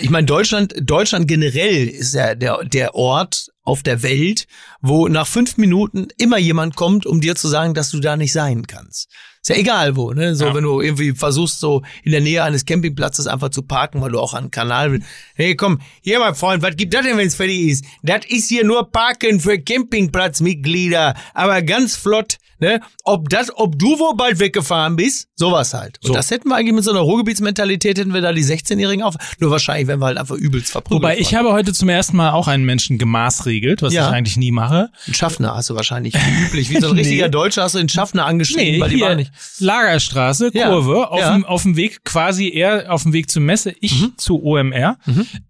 [0.00, 4.46] Ich meine, Deutschland, Deutschland generell ist ja der, der Ort auf der Welt,
[4.80, 8.32] wo nach fünf Minuten immer jemand kommt, um dir zu sagen, dass du da nicht
[8.32, 9.08] sein kannst.
[9.42, 10.36] Ist ja egal wo, ne?
[10.36, 10.54] So, Ja.
[10.54, 14.20] wenn du irgendwie versuchst, so in der Nähe eines Campingplatzes einfach zu parken, weil du
[14.20, 15.08] auch an den Kanal willst.
[15.34, 17.84] Hey, komm, hier, mein Freund, was gibt das denn, wenn es fertig ist?
[18.04, 22.80] Das ist hier nur Parken für Campingplatzmitglieder, aber ganz flott, ne?
[23.04, 25.98] Ob das, ob du wo bald weggefahren bist, sowas halt.
[26.02, 26.14] Und So.
[26.14, 29.16] das hätten wir eigentlich mit so einer Ruhrgebietsmentalität, hätten wir da die 16-Jährigen auf.
[29.38, 32.30] Nur wahrscheinlich, wenn wir halt einfach übelst verprügelt Wobei ich habe heute zum ersten Mal
[32.30, 34.08] auch einen Menschen gemaßregelt, was Ja.
[34.08, 34.90] ich eigentlich nie mache.
[35.06, 36.70] Einen Schaffner hast du wahrscheinlich, wie üblich.
[36.70, 37.30] Wie so ein richtiger Nee.
[37.32, 39.32] Deutscher hast du den Schaffner angeschrieben, Nee, weil die waren nicht.
[39.58, 41.32] Lagerstraße, Ja, Kurve, auf, ja.
[41.34, 44.12] dem, auf dem Weg, quasi eher auf dem Weg zur Messe, ich Mhm.
[44.16, 44.96] zu OMR.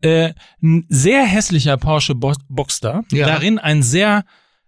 [0.01, 0.33] Äh,
[0.63, 3.27] ein sehr hässlicher Porsche Bo Boxster, Ja.
[3.27, 4.25] darin ein sehr,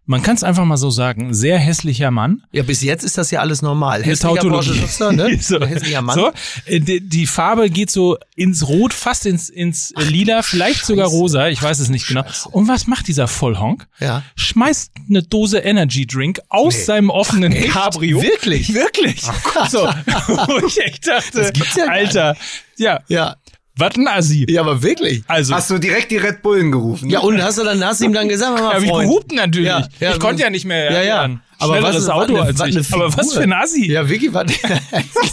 [0.06, 2.42] man kann es einfach mal so sagen, sehr hässlicher Mann.
[2.52, 4.02] Ja, bis jetzt ist das ja alles normal.
[4.02, 4.48] Eine Hässlicher.
[4.48, 5.38] Porsche Boxster, ne?
[5.40, 6.18] so, Hässlicher Mann.
[6.18, 6.32] So,
[6.66, 11.06] äh, die, die Farbe geht so ins Rot, fast ins, ins äh, Lila, vielleicht sogar
[11.06, 11.16] Scheiße.
[11.16, 12.24] rosa, ich weiß es nicht genau.
[12.24, 12.48] Scheiße.
[12.50, 13.86] Und was macht dieser Vollhonk?
[13.98, 14.22] Ja.
[14.36, 17.70] Schmeißt eine Dose Energy Drink aus seinem offenen echt?
[17.70, 18.22] Cabrio.
[18.22, 18.74] Wirklich?
[18.74, 19.22] Wirklich.
[19.70, 22.36] so, wo ich echt dachte, Das gibt's ja Alter,
[22.76, 23.36] ja, Ja.
[23.76, 24.46] Was ein Assi.
[24.48, 25.22] Ja, aber wirklich.
[25.26, 27.10] Also, Hast du direkt die Red Bullen gerufen?
[27.10, 29.08] Ja, und hast du dann, hast du ihm dann gesagt, ja, mal, Freund.
[29.08, 29.68] gehupt natürlich.
[29.68, 31.40] Ja, ja, ich konnte ja nicht mehr Ja, ja.
[31.58, 32.92] Aber was Schnelleres ist- was Auto eine- als was ich.
[32.94, 33.90] Aber was für ein Assi.
[33.92, 34.44] Ja, wirklich, war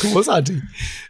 [0.00, 0.62] großartig.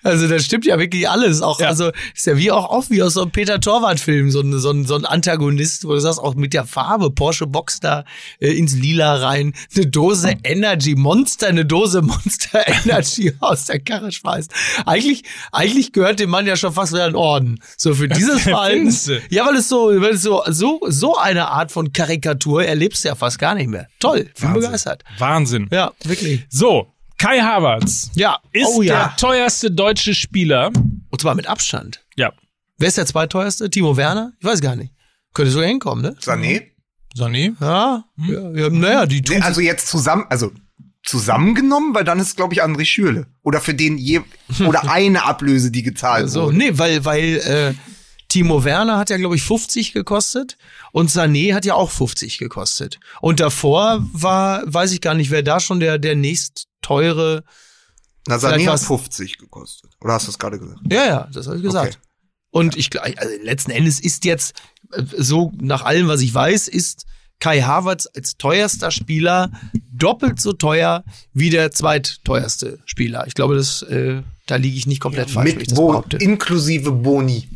[0.02, 1.42] Also da stimmt ja wirklich alles.
[1.42, 1.68] Auch, Ja.
[1.68, 4.70] also ist ja wie auch, auch wie aus so einem Peter Torwart-Film, so ein, so,
[4.70, 8.04] ein, so ein Antagonist, wo du sagst, auch mit der Farbe, Porsche Boxster
[8.40, 14.12] äh, ins Lila rein, eine Dose Energy Monster, eine Dose Monster Energy aus der Karre
[14.12, 14.50] schmeißt.
[14.84, 15.22] Eigentlich,
[15.52, 17.58] eigentlich gehört dem Mann ja schon fast wieder ein Orden.
[17.76, 18.94] So für dieses Verhalten.
[19.06, 19.20] Du?
[19.30, 23.08] Ja, weil es so, weil es so, so, so eine Art von Karikatur erlebst du
[23.08, 23.88] ja fast gar nicht mehr.
[23.98, 24.54] Toll, bin Wahnsinn.
[24.62, 25.04] begeistert.
[25.18, 25.68] Wahnsinn.
[25.70, 26.46] Ja, wirklich.
[26.48, 28.94] So, Kai Havertz Ja, ist oh ja.
[29.08, 30.70] der teuerste deutsche Spieler.
[31.08, 32.04] Und zwar mit Abstand.
[32.16, 32.32] Ja.
[32.78, 33.70] Wer ist der zweiteuerste?
[33.70, 34.32] Timo Werner?
[34.38, 34.92] Ich weiß gar nicht.
[35.32, 36.16] Könnte sogar hinkommen, ne?
[36.20, 36.62] Sané?
[37.14, 37.54] Sonny?
[37.60, 40.52] Ja, ja, ja naja, die tun Nee, also jetzt zusammen, also
[41.02, 43.26] zusammengenommen, weil dann ist es, glaube ich, André Schürle.
[43.42, 44.20] Oder für den je,
[44.66, 46.56] oder eine Ablöse, die gezahlt so, wurde.
[46.58, 47.74] nee, weil, weil äh,
[48.28, 50.56] Timo Werner hat ja, glaube ich, 50 gekostet
[50.92, 52.98] und Sané hat ja auch 50 gekostet.
[53.20, 57.44] Und davor war, weiß ich gar nicht, wer da schon der, der nächst teure.
[58.26, 59.90] Na, Sané hat war's- 50 gekostet.
[60.00, 60.80] Oder hast du es gerade gesagt?
[60.90, 61.94] Ja, ja, das habe ich gesagt.
[61.98, 62.02] Okay.
[62.50, 64.54] Und ich glaube, also letzten Endes ist jetzt
[64.92, 67.04] äh, so nach allem, was ich weiß, ist
[67.38, 69.50] Kai Havertz als teuerster Spieler
[69.92, 71.04] doppelt so teuer
[71.34, 73.26] wie der zweitteuerste Spieler.
[73.26, 76.16] Ich glaube, das äh, da liege ich nicht komplett falsch, wenn ich Mit das behaupte.
[76.18, 77.48] inklusive Boni.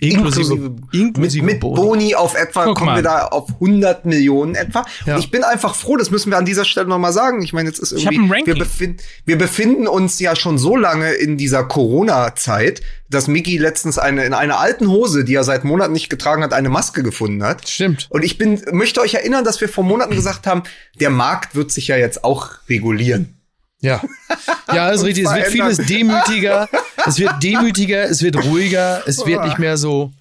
[0.00, 1.74] Inklusive, inklusive mit, mit Boni.
[1.74, 2.14] Boni.
[2.14, 2.96] auf etwa Guck kommen mal.
[2.96, 4.84] wir da auf 100 Millionen etwa.
[5.04, 5.14] Ja.
[5.14, 7.42] Und ich bin einfach froh, das müssen wir an dieser Stelle nochmal sagen.
[7.42, 11.36] Ich meine, jetzt ist irgendwie, wir, befin wir befinden uns ja schon so lange in
[11.36, 12.80] dieser Corona-Zeit,
[13.10, 16.52] dass Mickey letztens eine, in einer alten Hose, die er seit Monaten nicht getragen hat,
[16.52, 17.68] eine Maske gefunden hat.
[17.68, 18.06] Stimmt.
[18.10, 20.62] Und ich bin, möchte euch erinnern, dass wir vor Monaten gesagt haben,
[21.00, 23.37] der Markt wird sich ja jetzt auch regulieren.
[23.80, 24.02] Ja.
[24.72, 25.24] Ja, ist richtig.
[25.26, 25.74] Es wird verändern.
[25.74, 26.68] vieles demütiger.
[27.06, 30.12] Es wird demütiger, es wird ruhiger, es wird nicht mehr so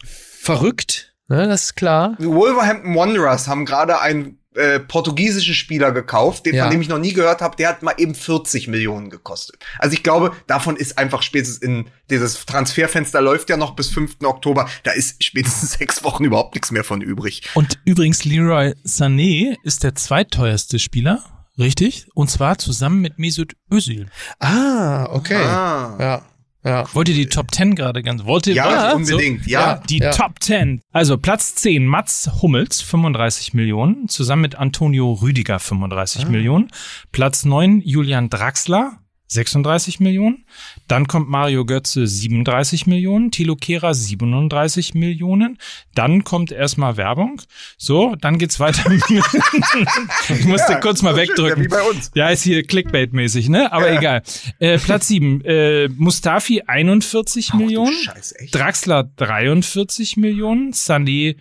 [0.41, 1.13] verrückt.
[1.27, 2.15] Ne, das ist klar.
[2.19, 6.63] Die Wolverhampton Wanderers haben gerade einen äh, portugiesischen Spieler gekauft, den Ja.
[6.63, 9.57] von dem ich noch nie gehört habe, der hat mal eben 40 Millionen gekostet.
[9.77, 14.15] Also ich glaube, davon ist einfach spätestens in dieses Transferfenster läuft ja noch bis 5.
[14.23, 17.43] Oktober, da ist spätestens sechs Wochen überhaupt nichts mehr von übrig.
[17.55, 21.23] Und übrigens, Leroy Sané ist der zweitteuerste Spieler,
[21.57, 22.07] richtig?
[22.13, 24.07] Und zwar zusammen mit Mesut Özil.
[24.39, 25.35] Ah, okay.
[25.43, 25.95] Ah.
[25.99, 26.21] Ja,
[26.63, 26.85] ja.
[26.93, 28.25] Wollt ihr die Top 10 gerade ganz?
[28.25, 29.81] Wollt ihr Ja, wollt- unbedingt, So, ja.
[29.89, 30.11] Die Ja.
[30.11, 30.81] Top 10.
[30.91, 36.29] Also Platz 10, Mats Hummels, 35 Millionen, zusammen mit Antonio Rüdiger, 35 Ah.
[36.29, 36.69] Millionen.
[37.11, 40.45] Platz 9, Julian Draxler, 36 Millionen.
[40.87, 43.31] Dann kommt Mario Götze, 37 Millionen.
[43.31, 45.57] Thilo Kehrer, 37 Millionen.
[45.95, 47.41] Dann kommt erstmal Werbung.
[47.77, 48.89] So, dann geht's weiter.
[50.29, 51.57] ich musste Ja, kurz mal so schön, wegdrücken.
[51.57, 52.11] ja, wie bei uns.
[52.15, 53.71] Ja, ist hier Clickbait-mäßig, ne?
[53.71, 54.23] Aber egal.
[54.59, 57.93] Äh, Platz 7, äh, Mustafi 41 Millionen.
[57.93, 58.55] Scheiße, echt.
[58.55, 60.71] Draxler 43 Millionen.
[60.73, 61.35] Sané,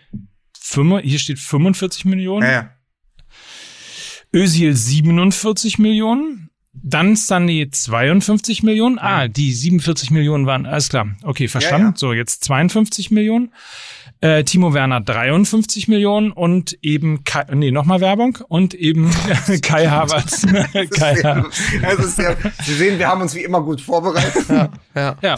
[1.03, 2.43] hier steht 45 Millionen.
[2.43, 2.71] Ja, ja.
[4.33, 6.46] Özil 47 Millionen.
[6.83, 8.99] Dann Sané 52 Millionen.
[8.99, 11.09] Ah, die 47 Millionen waren, alles klar.
[11.23, 11.87] Okay, verstanden.
[11.87, 11.97] Ja, ja.
[11.97, 13.53] So, jetzt 52 Millionen.
[14.21, 19.11] Äh, Timo Werner 53 Millionen und eben, Kai, nee, nochmal Werbung und eben
[19.63, 20.47] Kai Havertz.
[20.91, 21.13] Kai
[21.99, 24.47] ist ja, Sie sehen, wir haben uns wie immer gut vorbereitet.
[24.95, 25.17] Ja.
[25.21, 25.37] Ja.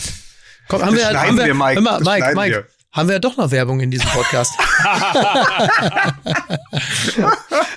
[0.69, 1.83] Komm, haben wir, Das haben schneiden wir, wir, Mike.
[1.83, 2.78] Das Mike, Mike, wir.
[2.93, 4.53] Haben wir ja doch noch Werbung in diesem Podcast.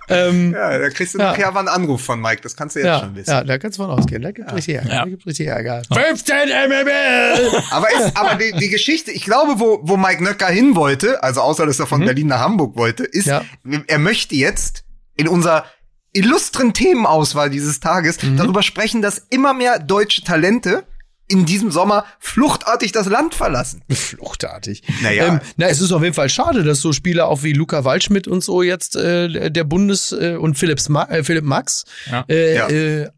[0.09, 1.32] ähm, Ja, da kriegst du Ja.
[1.32, 3.30] nachher aber einen Anruf von Mike, das kannst du jetzt ja, schon wissen.
[3.30, 4.22] ja, da kannst du von ausgehen.
[4.22, 4.89] Da gibt richtig Ärger.
[4.93, 5.03] Ja.
[5.03, 5.82] Da gibt richtig Ärger.
[5.93, 7.64] 15 MML!
[7.72, 11.41] Aber, ist, aber die, die Geschichte, ich glaube, wo, wo Mike Nöcker hin wollte, also
[11.41, 13.43] außer dass er von Berlin nach Hamburg wollte, ist, Ja.
[13.88, 14.84] er möchte jetzt
[15.16, 15.66] in unserer
[16.14, 20.84] illustren Themenauswahl dieses Tages darüber sprechen, dass immer mehr deutsche Talente
[21.28, 23.82] in diesem Sommer fluchtartig das Land verlassen.
[23.90, 24.84] Fluchtartig.
[25.02, 25.28] Naja.
[25.28, 28.28] Ähm, na, es ist auf jeden Fall schade, dass so Spieler auch wie Luca Waldschmidt
[28.28, 32.26] und so jetzt äh, der Bundes- äh, und Philipps Ma äh, Philipp Max Ja.
[32.28, 32.68] äh, Ja.
[32.70, 33.10] äh,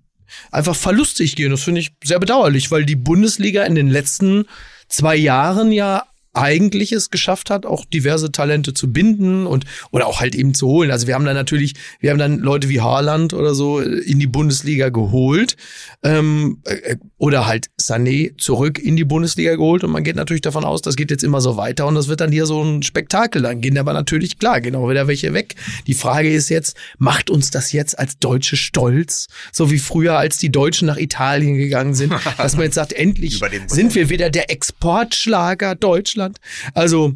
[0.52, 1.52] einfach verlustig gehen.
[1.52, 4.46] Das finde ich sehr bedauerlich, weil die Bundesliga in den letzten
[4.90, 6.04] zwei Jahren ja
[6.36, 10.66] eigentlich es geschafft hat, auch diverse Talente zu binden und oder auch halt eben zu
[10.68, 10.90] holen.
[10.90, 14.18] Also wir haben dann natürlich, wir haben dann Leute wie Haaland oder so äh, in
[14.20, 15.56] die Bundesliga geholt
[16.04, 20.66] ähm, äh, oder halt Sané zurück in die Bundesliga geholt und man geht natürlich davon
[20.66, 23.42] aus, das geht jetzt immer so weiter und das wird dann hier so ein Spektakel.
[23.42, 25.56] Dann gehen aber natürlich klar, genau wieder welche weg.
[25.88, 30.38] Die Frage ist jetzt, macht uns das jetzt als Deutsche stolz, so wie früher, als
[30.38, 34.52] die Deutschen nach Italien gegangen sind, dass man jetzt sagt, endlich sind wir wieder der
[34.52, 36.40] Exportschlager Deutschland.
[36.74, 37.14] Also,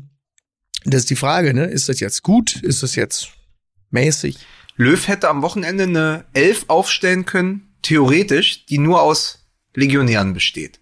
[0.86, 1.66] das ist die Frage, ne?
[1.66, 2.56] Ist das jetzt gut?
[2.64, 3.30] Ist das jetzt
[3.92, 4.38] mäßig?
[4.78, 10.80] Löw hätte am Wochenende eine Elf aufstellen können, theoretisch, die nur aus Legionären besteht.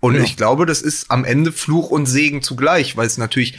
[0.00, 0.22] Und Ja.
[0.22, 3.58] ich glaube, das ist am Ende Fluch und Segen zugleich, weil es natürlich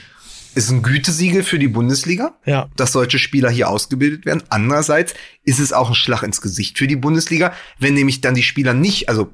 [0.56, 2.70] ist ein Gütesiegel für die Bundesliga, Ja.
[2.76, 4.44] dass solche Spieler hier ausgebildet werden.
[4.50, 5.14] Andererseits
[5.44, 8.74] ist es auch ein Schlag ins Gesicht für die Bundesliga, wenn nämlich dann die Spieler
[8.74, 9.32] nicht, also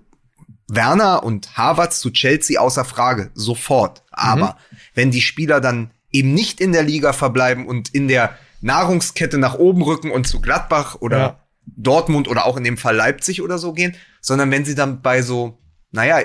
[0.67, 4.03] Werner und Havertz zu Chelsea außer Frage, sofort.
[4.11, 4.57] Aber
[4.95, 9.55] wenn die Spieler dann eben nicht in der Liga verbleiben und in der Nahrungskette nach
[9.55, 11.39] oben rücken und zu Gladbach oder Ja.
[11.65, 15.21] Dortmund oder auch in dem Fall Leipzig oder so gehen, sondern wenn sie dann bei
[15.21, 15.57] so,
[15.95, 16.21] naja,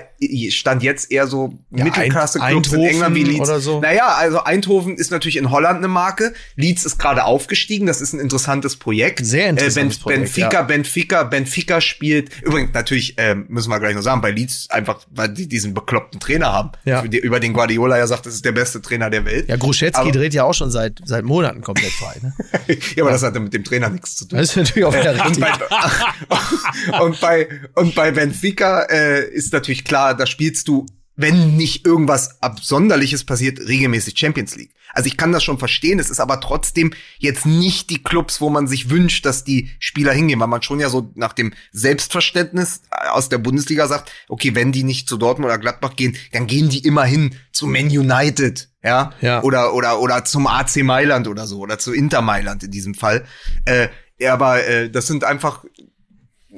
[0.49, 3.41] stand jetzt eher so Ja, Mittelklasse-Clubs in England wie Leeds.
[3.49, 3.81] oder so.
[3.81, 6.33] Naja, also Eindhoven ist natürlich in Holland eine Marke.
[6.57, 7.87] Leeds ist gerade aufgestiegen.
[7.87, 9.25] Das ist ein interessantes Projekt.
[9.27, 10.63] Sehr interessantes äh, Projekt, Benfica, ja.
[10.63, 12.31] Benfica, Benfica spielt.
[12.43, 16.19] Übrigens, natürlich ähm, müssen wir gleich noch sagen, bei Leeds einfach, weil die diesen bekloppten
[16.19, 16.71] Trainer haben.
[16.87, 17.03] Ja.
[17.05, 19.51] Über den Guardiola ja sagt, das ist der beste Trainer der Welt.
[19.51, 22.15] Ja, Gruschetski Aber- dreht ja auch schon seit, seit Monaten komplett frei.
[22.23, 22.33] Ne?
[22.97, 24.39] ja, aber das hat ja mit dem Trainer nichts zu tun.
[24.39, 25.45] Das ist natürlich auch wieder Und richtig.
[25.45, 30.87] bei, und bei, und bei Benfica äh, ist natürlich klar, da spielst du,
[31.17, 34.73] wenn nicht irgendwas Absonderliches passiert, regelmäßig Champions League.
[34.95, 38.49] Also ich kann das schon verstehen, es ist aber trotzdem jetzt nicht die Clubs, wo
[38.51, 42.83] man sich wünscht, dass die Spieler hingehen, weil man schon ja so nach dem Selbstverständnis
[42.91, 46.47] äh, aus der Bundesliga sagt, okay, wenn die nicht zu Dortmund oder Gladbach gehen, dann
[46.47, 49.43] gehen die immerhin zu Man United, ja, Ja.
[49.43, 53.25] oder oder oder zum AC Mailand oder so oder zu Inter Mailand in diesem Fall.
[53.65, 53.89] Äh,
[54.19, 55.65] ja, aber äh, das sind einfach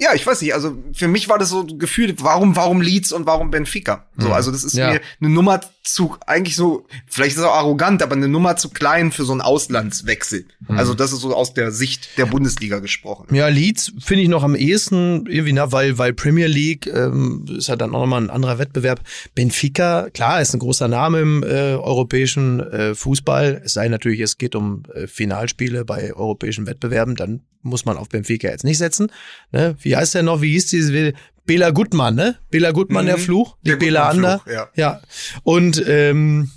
[0.00, 3.26] ja, ich weiß nicht, also für mich war das so gefühlt, warum, warum Leeds und
[3.26, 4.06] warum Benfica?
[4.16, 4.92] So, also das ist Ja.
[4.92, 8.68] mir eine Nummer zu, eigentlich so, vielleicht ist es auch arrogant, aber eine Nummer zu
[8.68, 10.44] klein für so einen Auslandswechsel.
[10.68, 13.34] Also das ist so aus der Sicht der Bundesliga gesprochen.
[13.34, 17.68] Ja, Leeds finde ich noch am ehesten irgendwie, na, weil, weil Premier League ähm, ist
[17.68, 19.00] ja dann auch nochmal ein anderer Wettbewerb.
[19.34, 23.62] Benfica, klar, ist ein großer Name im äh, europäischen äh, Fußball.
[23.64, 28.08] Es sei natürlich, es geht um äh, Finalspiele bei europäischen Wettbewerben, dann muss man auf
[28.08, 29.12] Benfica jetzt nicht setzen.
[29.52, 29.76] Ne?
[29.80, 30.40] Wie heißt der noch?
[30.40, 31.14] Wie hieß dieses?
[31.46, 32.38] Bela Gutmann, ne?
[32.50, 33.08] Bela Gutmann, Mhm.
[33.08, 33.56] der Fluch?
[33.62, 34.40] Der Bela Ander.
[34.52, 34.68] Ja.
[34.74, 35.00] ja.
[35.42, 36.50] Und ähm,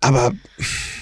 [0.00, 0.32] aber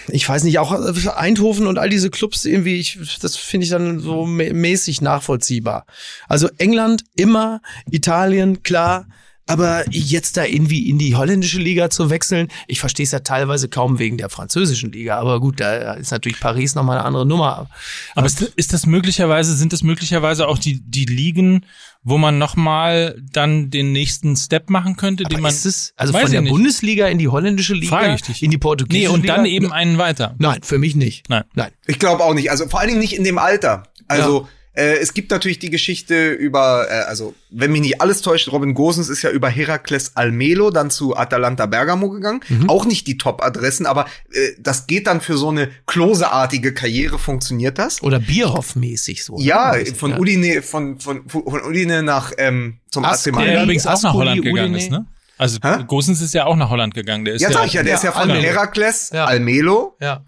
[0.09, 0.71] ich weiß nicht, auch
[1.17, 5.87] Eindhoven und all diese Clubs irgendwie, ich, das finde ich dann so mä- mäßig nachvollziehbar.
[6.29, 7.61] Also England immer,
[7.91, 9.07] Italien, klar.
[9.47, 13.69] Aber jetzt da irgendwie in die holländische Liga zu wechseln, ich verstehe es ja teilweise
[13.69, 15.19] kaum wegen der französischen Liga.
[15.19, 17.69] Aber gut, da ist natürlich Paris nochmal eine andere Nummer.
[18.15, 21.67] Aber ist, ist das möglicherweise, sind das möglicherweise auch die, die Ligen,
[22.05, 25.51] wo man nochmal dann den nächsten Step machen könnte, den Aber man.
[25.53, 26.51] ist es, also von der nicht.
[26.51, 28.43] Bundesliga in die holländische Liga, Frage ich dich.
[28.45, 29.37] in die portugiesische Nee, und Liga?
[29.37, 30.35] dann eben einen weiter.
[30.39, 31.29] Nein, für mich nicht.
[31.29, 31.45] Nein.
[31.55, 31.73] Nein.
[31.87, 32.51] Ich glaube auch nicht.
[32.51, 33.85] Also vor allen Dingen nicht in dem Alter.
[34.09, 38.51] Also äh, es gibt natürlich die Geschichte über, äh, also wenn mich nicht alles täuscht,
[38.51, 42.41] Robin Gosens ist ja über Herakles Almelo dann zu Atalanta Bergamo gegangen.
[42.69, 47.79] Auch nicht die Top-Adressen, aber äh, das geht dann für so eine kloseartige Karriere, funktioniert
[47.79, 48.03] das?
[48.03, 49.37] Oder Bierhoff-mäßig so.
[49.39, 50.19] Ja, Ein bisschen, von ja.
[50.19, 53.25] Udine, von, von, von Udine nach ähm, zum AC.
[53.25, 54.79] Der übrigens auch nach Holland gegangen Udine.
[54.79, 55.07] ist, ne?
[55.39, 55.83] Also Hä?
[55.87, 57.25] Gosens ist ja auch nach Holland gegangen.
[57.25, 58.41] Der ist Ja, sag ich ja, der ist ja von Almelo.
[58.43, 59.25] Herakles, Ja.
[59.25, 59.97] Almelo.
[60.01, 60.25] Ja,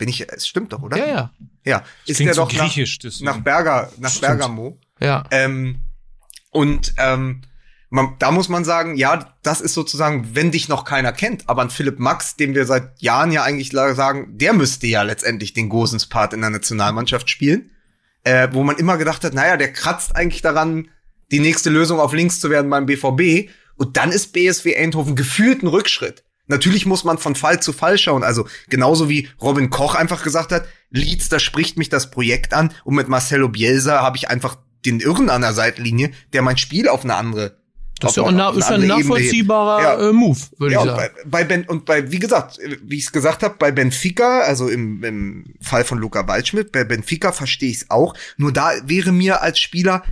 [0.00, 0.96] Bin ich, es stimmt doch, oder?
[0.96, 1.30] ja, ja.
[1.62, 3.24] Ja, ist klingt der so doch nach, deswegen.
[3.26, 4.38] nach Berger, nach Stimmt.
[4.38, 4.78] Bergamo.
[4.98, 5.24] ja.
[5.30, 5.82] Ähm,
[6.50, 7.42] und ähm,
[7.90, 11.60] man, da muss man sagen, ja, das ist sozusagen, wenn dich noch keiner kennt, aber
[11.60, 15.68] ein Philipp Max, dem wir seit Jahren ja eigentlich sagen, der müsste ja letztendlich den
[15.68, 17.72] Gosens-Part in der Nationalmannschaft spielen,
[18.24, 20.88] äh, wo man immer gedacht hat, naja, der kratzt eigentlich daran,
[21.30, 23.50] die nächste Lösung auf links zu werden beim BVB.
[23.76, 26.24] Und dann ist BSW Eindhoven gefühlt ein Rückschritt.
[26.50, 28.22] Natürlich muss man von Fall zu Fall schauen.
[28.22, 32.72] Also genauso wie Robin Koch einfach gesagt hat, Leeds, da spricht mich das Projekt an.
[32.84, 36.88] Und mit Marcelo Bielsa habe ich einfach den Irren an der Seitenlinie, der mein Spiel
[36.88, 37.60] auf eine andere
[38.00, 40.08] das ist ja, ein, ist ein nachvollziehbarer ja.
[40.08, 41.12] äh, Move, würde ja, ich sagen.
[41.24, 44.68] Bei, bei ben, und bei, wie gesagt, wie ich es gesagt habe, bei Benfica, also
[44.68, 48.14] im, im Fall von Luca Waldschmidt, bei Benfica verstehe ich es auch.
[48.38, 50.02] Nur da wäre mir als Spieler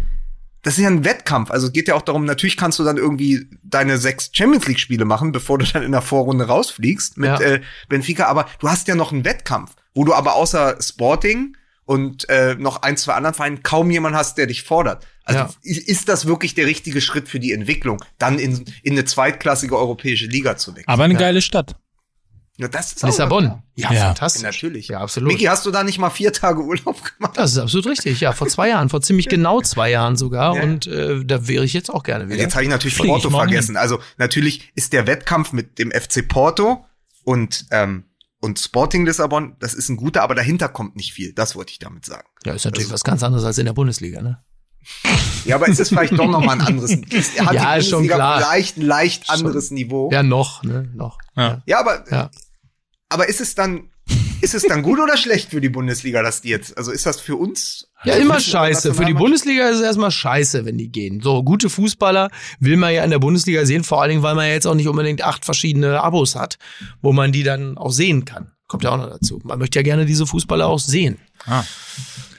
[0.63, 1.51] das ist ja ein Wettkampf.
[1.51, 4.81] Also es geht ja auch darum, natürlich kannst du dann irgendwie deine sechs Champions League
[4.81, 7.41] Spiele machen, bevor du dann in der Vorrunde rausfliegst mit ja.
[7.41, 8.27] äh, Benfica.
[8.27, 12.83] Aber du hast ja noch einen Wettkampf, wo du aber außer Sporting und äh, noch
[12.83, 15.07] ein, zwei anderen Vereinen kaum jemand hast, der dich fordert.
[15.25, 15.51] Also ja.
[15.63, 20.27] ist das wirklich der richtige Schritt für die Entwicklung, dann in, in eine zweitklassige europäische
[20.27, 20.89] Liga zu wechseln?
[20.89, 21.21] Aber eine ja.
[21.21, 21.77] geile Stadt.
[22.59, 23.63] Ja, das ist Lissabon.
[23.77, 24.43] Ja, ja, fantastisch.
[24.43, 24.89] Natürlich.
[24.89, 25.33] Ja, absolut.
[25.33, 27.37] Miki, hast du da nicht mal vier Tage Urlaub gemacht?
[27.37, 28.21] Das ist absolut richtig.
[28.21, 30.57] Ja, vor zwei Jahren, vor ziemlich genau zwei Jahren sogar.
[30.57, 30.63] Ja.
[30.65, 32.37] Und äh, da wäre ich jetzt auch gerne wieder.
[32.37, 33.77] Jetzt habe ich natürlich Flieg Porto vergessen.
[33.77, 36.85] Also natürlich ist der Wettkampf mit dem FC Porto
[37.23, 38.05] und ähm,
[38.41, 41.33] und Sporting Lissabon, das ist ein guter, aber dahinter kommt nicht viel.
[41.33, 42.29] Das wollte ich damit sagen.
[42.45, 44.43] Ja, ist natürlich also, was ganz anderes als in der Bundesliga, ne?
[45.45, 46.91] Ja, aber es ist vielleicht doch noch mal ein anderes.
[47.37, 48.39] Er hat ja, ist schon klar.
[48.39, 49.75] Vielleicht ein leicht anderes schon.
[49.75, 50.11] Niveau.
[50.13, 51.19] Ja, noch, ne, noch.
[51.37, 52.31] Ja, ja aber ja.
[53.09, 53.89] Aber ist es dann,
[54.41, 57.21] ist es dann gut oder schlecht für die Bundesliga, dass die jetzt, also ist das
[57.21, 57.89] für uns?
[58.05, 58.95] Ja, immer scheiße.
[58.95, 61.21] Für die Bundesliga ist es erstmal scheiße, wenn die gehen.
[61.21, 62.31] So, gute Fußballer
[62.61, 64.75] will man ja in der Bundesliga sehen, vor allen Dingen, weil man ja jetzt auch
[64.75, 66.59] nicht unbedingt acht verschiedene Abos hat,
[67.01, 68.53] wo man die dann auch sehen kann.
[68.67, 69.41] Kommt ja auch noch dazu.
[69.45, 71.19] Man möchte ja gerne diese Fußballer auch sehen.
[71.47, 71.65] Ah.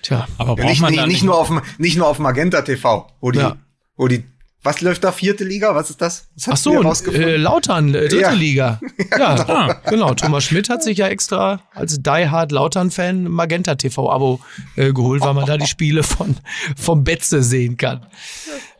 [0.03, 0.27] Tja.
[0.37, 3.31] Aber braucht ja, nicht, man nicht, nicht nur auf nicht nur auf Magenta TV, wo
[3.31, 3.57] die, ja.
[3.97, 4.23] wo die
[4.61, 5.11] was läuft da?
[5.11, 5.73] Vierte Liga?
[5.73, 6.27] Was ist das?
[6.47, 8.31] Ach so, äh, Lautern, äh, dritte ja.
[8.31, 8.81] Liga.
[9.17, 9.73] Ja, ja genau.
[9.89, 10.13] genau.
[10.13, 14.39] Thomas Schmidt hat sich ja extra als Die Hard Lautern-Fan Magenta TV-Abo
[14.75, 16.35] äh, geholt, weil man da die Spiele von
[16.75, 18.05] vom Betze sehen kann.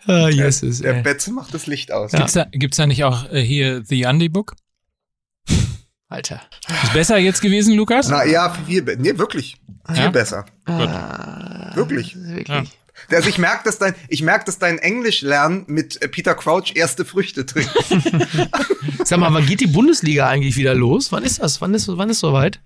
[0.06, 2.12] Ah, Jesus, der, der Betze macht das Licht aus.
[2.12, 4.56] Gibt's da, gibt's da nicht auch äh, hier The Andy Book?
[6.10, 6.42] Alter.
[6.84, 8.10] Ist besser jetzt gewesen, Lukas?
[8.10, 9.58] Na ja, viel, nee, wirklich.
[9.88, 10.10] Viel ja?
[10.10, 10.46] besser.
[10.66, 12.16] Ah, wirklich.
[12.18, 12.79] Wirklich.
[13.10, 13.18] Ja.
[13.18, 16.76] Also ich merke, dass dein, ich merke, dass dein Englisch lernen mit äh, Peter Crouch
[16.76, 17.72] erste Früchte trinkt.
[19.04, 21.12] Sag mal, wann geht die Bundesliga eigentlich wieder los?
[21.12, 21.62] Wann ist das?
[21.62, 22.60] Wann ist, wann ist soweit?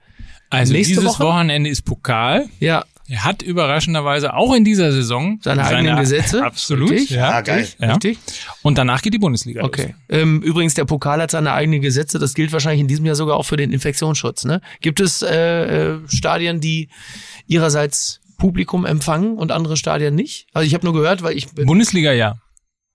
[0.50, 1.24] Also Nächste dieses Woche?
[1.24, 2.48] Wochenende ist Pokal.
[2.60, 2.86] Ja.
[3.10, 6.44] Er hat überraschenderweise auch in dieser Saison seine, seine eigenen Gesetze.
[6.44, 6.92] Absolut.
[6.92, 7.18] Richtig?
[7.18, 7.68] Ja, ah, geil.
[7.80, 7.92] Ja.
[7.92, 8.18] Richtig.
[8.62, 9.88] Und danach geht die Bundesliga okay.
[9.88, 10.22] los.
[10.22, 12.18] Ähm, übrigens, der Pokal hat seine eigenen Gesetze.
[12.18, 14.46] Das gilt wahrscheinlich in diesem Jahr sogar auch für den Infektionsschutz.
[14.46, 14.62] Ne?
[14.80, 16.88] Gibt es äh, äh, Stadien, die
[17.48, 20.48] ihrerseits Publikum empfangen und andere Stadien nicht?
[20.52, 22.36] Also ich habe nur gehört, weil ich Bundesliga ja.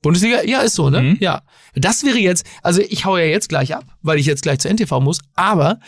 [0.02, 1.00] Bundesliga, ja, ist so, ne?
[1.00, 1.16] Mhm.
[1.20, 1.40] Ja.
[1.74, 4.70] Das wäre jetzt, also ich hau ja jetzt gleich ab, weil ich jetzt gleich zur
[4.70, 5.80] NTV muss, aber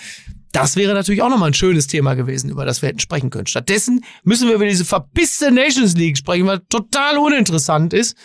[0.53, 3.49] das wäre natürlich auch nochmal ein schönes Thema gewesen, über das wir hätten sprechen können.
[3.49, 8.17] Stattdessen müssen wir über diese verpisste Nations League sprechen, was total uninteressant ist.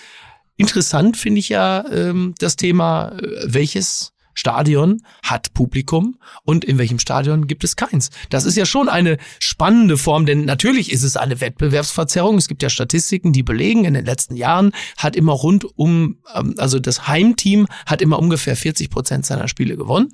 [0.56, 7.00] Interessant finde ich ja ähm, das Thema, äh, welches Stadion hat Publikum und in welchem
[7.00, 8.12] Stadion gibt es keins.
[8.30, 12.38] Das ist ja schon eine spannende Form, denn natürlich ist es eine Wettbewerbsverzerrung.
[12.38, 16.54] Es gibt ja Statistiken, die belegen, in den letzten Jahren hat immer rund um, ähm,
[16.58, 20.14] also das Heimteam hat immer ungefähr 40 Prozent seiner Spiele gewonnen.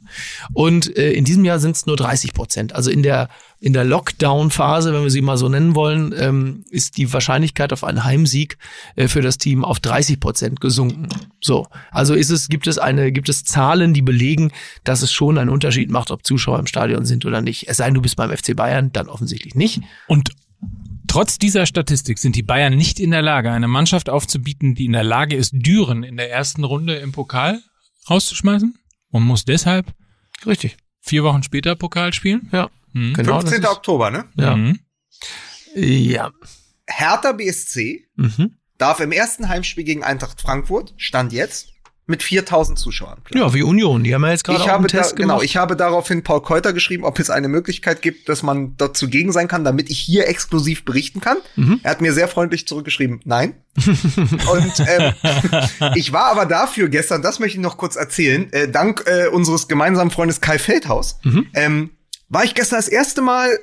[0.53, 2.73] Und äh, in diesem Jahr sind es nur 30 Prozent.
[2.73, 3.29] Also in der
[3.61, 7.83] in der Lockdown-Phase, wenn wir sie mal so nennen wollen, ähm, ist die Wahrscheinlichkeit auf
[7.83, 8.57] einen Heimsieg
[8.95, 11.07] äh, für das Team auf 30 Prozent gesunken.
[11.39, 14.51] So, also ist es gibt es eine gibt es Zahlen, die belegen,
[14.83, 17.69] dass es schon einen Unterschied macht, ob Zuschauer im Stadion sind oder nicht.
[17.69, 19.81] Es sei denn, du bist beim FC Bayern, dann offensichtlich nicht.
[20.07, 20.31] Und
[21.07, 24.93] Trotz dieser Statistik sind die Bayern nicht in der Lage, eine Mannschaft aufzubieten, die in
[24.93, 27.61] der Lage ist, Düren in der ersten Runde im Pokal
[28.09, 28.75] rauszuschmeißen
[29.09, 29.93] und muss deshalb
[30.45, 32.47] richtig vier Wochen später Pokal spielen.
[32.53, 32.69] Ja.
[32.93, 33.13] Mhm.
[33.13, 33.65] Genau, 15.
[33.65, 34.25] Oktober, ne?
[34.35, 34.55] Ja.
[34.55, 34.79] Mhm.
[35.75, 36.31] Ja.
[36.87, 38.57] Hertha BSC mhm.
[38.77, 41.71] darf im ersten Heimspiel gegen Eintracht Frankfurt, Stand jetzt,
[42.11, 43.19] mit 4000 Zuschauern.
[43.23, 43.43] Planen.
[43.43, 45.75] Ja, wie Union, die haben ja jetzt gerade auch einen Test da, Genau, ich habe
[45.75, 49.63] daraufhin Paul Keuter geschrieben, ob es eine Möglichkeit gibt, dass man dort zugegen sein kann,
[49.63, 51.37] damit ich hier exklusiv berichten kann.
[51.55, 51.79] Mhm.
[51.83, 53.53] Er hat mir sehr freundlich zurückgeschrieben, nein.
[53.77, 55.13] Und ähm,
[55.95, 59.67] ich war aber dafür gestern, das möchte ich noch kurz erzählen, äh, dank äh, unseres
[59.67, 61.47] gemeinsamen Freundes Kai Feldhaus, mhm.
[61.53, 61.89] ähm,
[62.31, 63.59] war ich gestern das erste Mal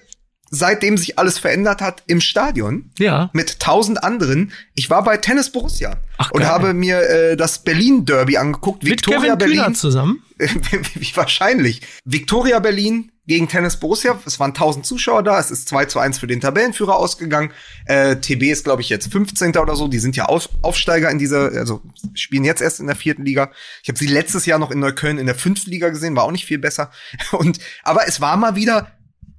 [0.51, 2.91] seitdem sich alles verändert hat, im Stadion.
[2.99, 3.31] Ja.
[3.33, 4.53] Mit tausend anderen.
[4.75, 8.83] Ich war bei Tennis Borussia Ach, und habe mir äh, das Berlin Derby angeguckt.
[8.83, 10.23] Mit Victoria Kevin Berlin zusammen.
[10.39, 11.83] wie wahrscheinlich.
[12.05, 14.19] Victoria Berlin gegen Tennis Borussia.
[14.25, 15.39] Es waren 1000 Zuschauer da.
[15.39, 17.53] Es ist 2 zu 1 für den Tabellenführer ausgegangen.
[17.85, 19.55] Äh, TB ist, glaube ich, jetzt 15.
[19.59, 19.87] oder so.
[19.87, 21.83] Die sind ja Auf Aufsteiger in dieser, also
[22.15, 23.53] spielen jetzt erst in der vierten Liga.
[23.83, 26.33] Ich habe sie letztes Jahr noch in Neukölln in der fünften Liga gesehen, war auch
[26.33, 26.91] nicht viel besser.
[27.33, 28.93] Und aber es war mal wieder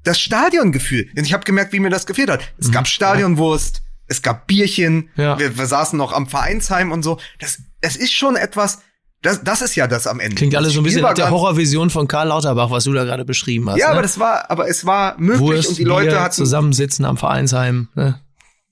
[0.03, 1.09] das Stadiongefühl.
[1.17, 2.41] Und ich habe gemerkt, wie mir das gefehlt hat.
[2.59, 2.73] Es mhm.
[2.73, 5.39] gab Stadionwurst, es gab Bierchen, ja.
[5.39, 7.19] wir, wir saßen noch am Vereinsheim und so.
[7.39, 8.83] Das, das ist schon etwas,
[9.21, 10.35] Das, das ist ja das am Ende.
[10.35, 13.25] Klingt alles so ein bisschen nach der Horrorvision von Karl Lauterbach, was du da gerade
[13.25, 13.77] beschrieben hast.
[13.77, 13.93] Ja, ne?
[13.93, 16.35] aber das war, aber es war möglich Wurst, und die Leute hatten.
[16.35, 17.89] zusammensitzen am Vereinsheim.
[17.95, 18.21] Ne?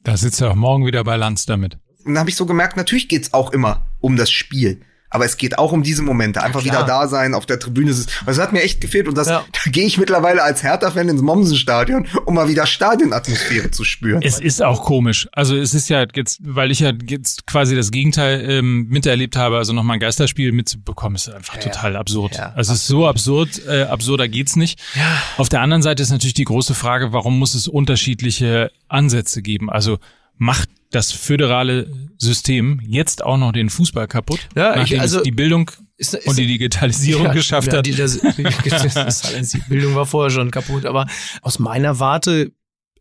[0.04, 1.78] Da sitzt er auch morgen wieder bei Lanz damit.
[2.06, 4.82] Und dann habe ich so gemerkt, natürlich geht's auch immer um das Spiel.
[5.10, 6.44] Aber es geht auch um diese Momente.
[6.44, 6.76] Einfach klar.
[6.76, 7.92] wieder da sein, auf der Tribüne.
[7.92, 9.08] Das das hat mir echt gefehlt.
[9.08, 9.46] Und das, Ja.
[9.64, 14.22] da gehe ich mittlerweile als Hertha-Fan ins Mommsen-Stadion, um mal wieder Stadionatmosphäre zu spüren.
[14.22, 15.28] Es ist auch komisch.
[15.32, 19.58] Also es ist ja jetzt, weil ich ja jetzt quasi das Gegenteil ähm, miterlebt habe,
[19.58, 22.36] also nochmal ein Geisterspiel mitzubekommen, ist einfach total absurd.
[22.36, 24.80] Ja, also es ist so absurd, äh, absurder geht's nicht.
[25.38, 29.70] Auf der anderen Seite ist natürlich die große Frage, warum muss es unterschiedliche Ansätze geben?
[29.70, 30.00] Also
[30.38, 35.24] macht das föderale System jetzt auch noch den Fußball kaputt, Ja, ich- nachdem also- es
[35.24, 37.86] die Bildung Ist, ist, und die Digitalisierung Ja, geschafft ja, hat?
[37.86, 39.22] Die, das, das,
[39.52, 41.08] die Bildung war vorher schon kaputt, aber
[41.42, 42.52] aus meiner Warte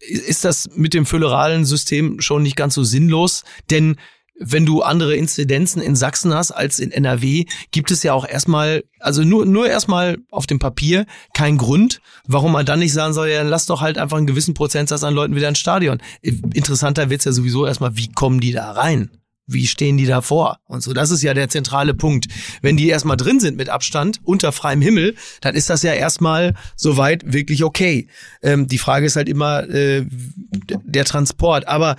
[0.00, 3.96] ist das mit dem föderalen System schon nicht ganz so sinnlos, denn
[4.38, 8.84] wenn du andere Inzidenzen in Sachsen hast als in NRW, gibt es ja auch erstmal,
[9.00, 13.28] also nur, nur erstmal auf dem Papier keinen Grund, warum man dann nicht sagen soll,
[13.28, 15.98] ja, lass doch halt einfach einen gewissen Prozentsatz an Leuten wieder ins Stadion.
[16.22, 19.10] Interessanter wird's ja sowieso erstmal, wie kommen die da rein?
[19.48, 20.58] Wie stehen die da vor?
[20.66, 22.26] Und so, das ist ja der zentrale Punkt.
[22.62, 26.54] Wenn die erstmal drin sind mit Abstand, unter freiem Himmel, dann ist das ja erstmal
[26.74, 28.08] soweit wirklich okay.
[28.42, 31.68] Ähm, die Frage ist halt immer äh, der Transport.
[31.68, 31.94] Aber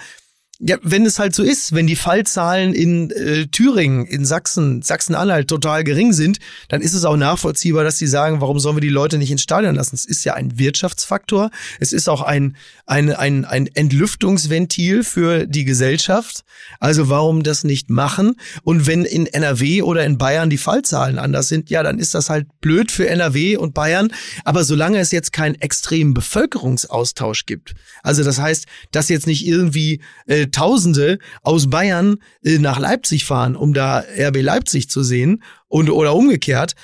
[0.59, 5.47] ja, wenn es halt so ist, wenn die Fallzahlen in äh, Thüringen, in Sachsen, Sachsen-Anhalt
[5.47, 8.89] total gering sind, dann ist es auch nachvollziehbar, dass die sagen, warum sollen wir die
[8.89, 9.95] Leute nicht ins Stadion lassen?
[9.95, 11.51] Es ist ja ein Wirtschaftsfaktor.
[11.79, 12.55] Es ist auch ein,
[12.87, 16.43] ein, ein, ein Entlüftungsventil für die Gesellschaft.
[16.79, 18.35] Also warum das nicht machen?
[18.63, 22.31] Und wenn in NRW oder in Bayern die Fallzahlen anders sind, ja, dann ist das
[22.31, 24.11] halt blöd für NRW und Bayern.
[24.43, 30.01] Aber solange es jetzt keinen extremen Bevölkerungsaustausch gibt, also das heißt, dass jetzt nicht irgendwie
[30.25, 35.89] äh, Tausende aus Bayern äh, nach Leipzig fahren, um da RB Leipzig zu sehen und
[35.89, 36.75] oder umgekehrt,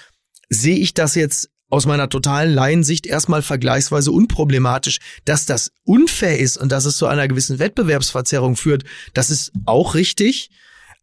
[0.49, 4.99] sehe ich das jetzt aus meiner totalen Laiensicht erstmal vergleichsweise unproblematisch.
[5.25, 8.83] Dass das unfair ist und dass es zu einer gewissen Wettbewerbsverzerrung führt,
[9.15, 10.51] das ist auch richtig.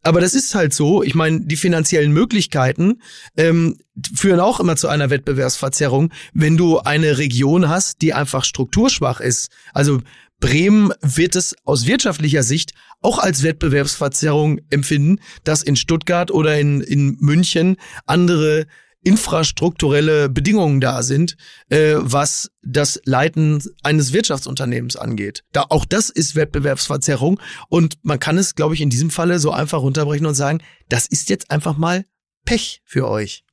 [0.03, 1.03] Aber das ist halt so.
[1.03, 3.01] Ich meine, die finanziellen Möglichkeiten
[3.37, 3.77] ähm,
[4.15, 9.49] führen auch immer zu einer Wettbewerbsverzerrung, wenn du eine Region hast, die einfach strukturschwach ist.
[9.73, 10.01] Also
[10.41, 16.81] Bremen wird es aus wirtschaftlicher Sicht auch als Wettbewerbsverzerrung empfinden, dass in Stuttgart oder in,
[16.81, 18.65] in München andere
[19.03, 21.35] infrastrukturelle Bedingungen da sind,
[21.69, 25.43] äh, was das Leiten eines Wirtschaftsunternehmens angeht.
[25.53, 27.39] Da auch das ist Wettbewerbsverzerrung
[27.69, 31.07] und man kann es, glaube ich, in diesem Falle so einfach runterbrechen und sagen, das
[31.07, 32.05] ist jetzt einfach mal
[32.45, 33.43] Pech für euch.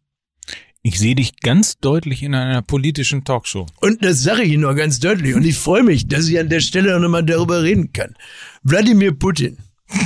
[0.82, 3.66] Ich sehe dich ganz deutlich in einer politischen Talkshow.
[3.80, 5.34] Und das sage ich Ihnen noch ganz deutlich.
[5.34, 8.14] Und ich freue mich, dass ich an der Stelle noch mal darüber reden kann.
[8.62, 9.58] Wladimir Putin.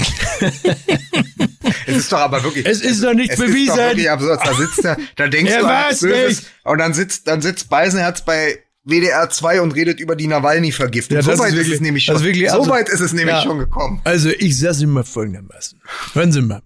[1.87, 2.65] Es ist doch aber wirklich.
[2.67, 3.77] Es ist noch nicht es ist doch bewiesen.
[3.77, 4.41] wirklich absurd.
[4.45, 6.51] Da sitzt er, da denkst Er du als Böses, nicht.
[6.65, 11.17] und dann sitzt, dann sitzt Beisenherz bei WDR 2 und redet über die Nawalny-Vergiftung.
[11.17, 12.21] Ja, so weit ist es nämlich schon.
[12.23, 13.43] wirklich so weit ist es nämlich Ja.
[13.43, 14.01] schon gekommen.
[14.05, 15.81] Also ich sag's Ihnen mal folgendermaßen.
[16.15, 16.63] Hören Sie mal.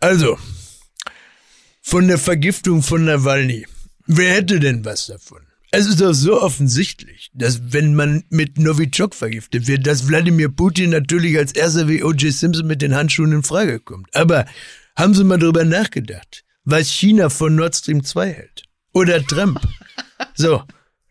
[0.00, 0.38] Also,
[1.92, 3.66] von der Vergiftung von Nawalny.
[4.06, 5.42] Wer hätte denn was davon?
[5.72, 10.88] Es ist doch so offensichtlich, dass wenn man mit Novichok vergiftet wird, dass Wladimir Putin
[10.88, 12.32] natürlich als erster wie O.J.
[12.32, 14.08] Simpson mit den Handschuhen in Frage kommt.
[14.16, 14.46] Aber
[14.96, 18.62] haben Sie mal drüber nachgedacht, was China von Nord Stream 2 hält?
[18.94, 19.60] Oder Trump?
[20.34, 20.62] So,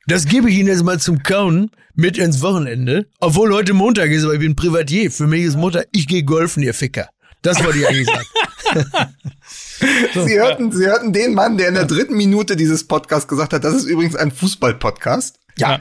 [0.07, 3.05] das gebe ich Ihnen jetzt mal zum Kauen mit ins Wochenende.
[3.19, 5.11] Obwohl heute Montag ist, aber ich bin Privatier.
[5.11, 7.09] Für mich ist Montag, ich gehe golfen, ihr Ficker.
[7.43, 8.25] Das wollte ich eigentlich sagen.
[10.26, 13.64] Sie hörten, Sie hörten den Mann, der in der dritten Minute dieses Podcasts gesagt hat,
[13.64, 15.39] das ist übrigens ein Fußball-Podcast.
[15.57, 15.80] Ja,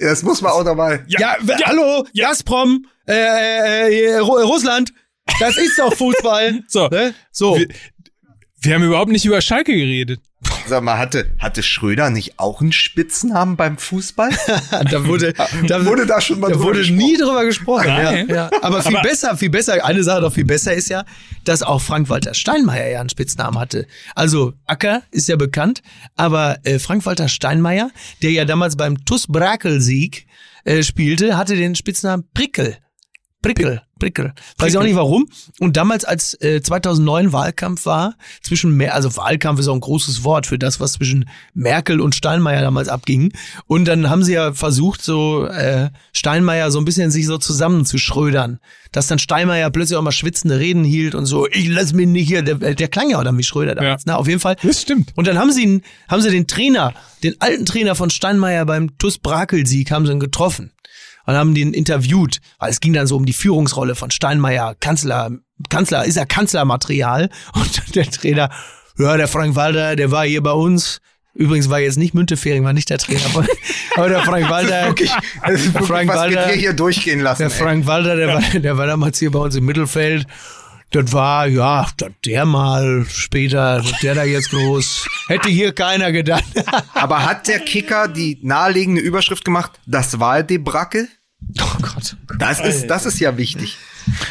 [0.00, 1.04] Das muss man auch nochmal.
[1.06, 4.92] ja, w- hallo, Gazprom, äh, äh, äh, Ru- Russland,
[5.38, 6.62] das ist doch Fußball.
[6.68, 6.88] So.
[6.88, 7.14] Ne?
[7.30, 7.56] so.
[7.58, 7.68] Wir,
[8.60, 10.20] wir haben überhaupt nicht über Schalke geredet.
[10.66, 14.30] Sag mal, hatte, hatte Schröder nicht auch einen Spitznamen beim Fußball?
[14.90, 15.32] da wurde,
[15.66, 16.98] da Wurde da schon mal da drüber wurde gesprochen?
[16.98, 17.88] nie drüber gesprochen.
[17.88, 18.50] Ja, ja.
[18.62, 21.04] Aber viel besser, viel besser, eine Sache doch viel besser ist ja,
[21.44, 23.86] dass auch Frank-Walter Steinmeier ja einen Spitznamen hatte.
[24.14, 25.82] Also Acker ist ja bekannt,
[26.16, 27.90] aber äh, Frank-Walter Steinmeier,
[28.22, 30.26] der ja damals beim TuS Brakel-Sieg
[30.64, 32.76] äh, spielte, hatte den Spitznamen Prickel.
[33.42, 34.34] Prickel, Prickel.
[34.58, 35.28] Weiß ich auch nicht warum.
[35.58, 40.22] Und damals, als äh, 2009 Wahlkampf war, zwischen, Mer also Wahlkampf ist auch ein großes
[40.22, 43.32] Wort für das, was zwischen Merkel und Steinmeier damals abging.
[43.66, 48.60] Und dann haben sie ja versucht, so äh, Steinmeier so ein bisschen sich so zusammenzuschrödern.
[48.92, 52.28] Dass dann Steinmeier plötzlich auch mal schwitzende Reden hielt und so, ich lass mich nicht
[52.28, 54.04] hier, der, der klang ja auch dann wie Schröder damals.
[54.04, 54.12] Ja.
[54.12, 54.56] Na, auf jeden Fall.
[54.62, 55.12] Das stimmt.
[55.16, 59.18] Und dann haben sie haben sie den Trainer, den alten Trainer von Steinmeier beim TuS
[59.18, 60.70] Brakel-Sieg, haben sie ihn getroffen
[61.26, 65.30] und haben den interviewt, weil es ging dann so um die Führungsrolle von Steinmeier, Kanzler,
[65.68, 68.50] Kanzler, ist er Kanzlermaterial und der Trainer,
[68.98, 71.00] ja, der Frank Walter, der war hier bei uns.
[71.34, 73.46] Übrigens war jetzt nicht Müntefering, war nicht der Trainer, aber,
[73.96, 75.10] aber der Frank Walter, Wirklich,
[75.42, 77.42] das ist wirklich Frank was Walter- wir hier durchgehen lassen.
[77.48, 77.56] der ey.
[77.58, 80.26] Frank Walter, der, war, der war damals hier bei uns im Mittelfeld.
[80.92, 81.86] Das war, ja,
[82.24, 85.06] der mal später, der da jetzt groß.
[85.28, 86.44] Hätte hier keiner gedacht.
[86.94, 91.08] Aber hat der Kicker die naheliegende Überschrift gemacht, das Wahldebrakel?
[91.60, 92.16] Oh Gott.
[92.38, 93.76] Das ist, das ist ja wichtig.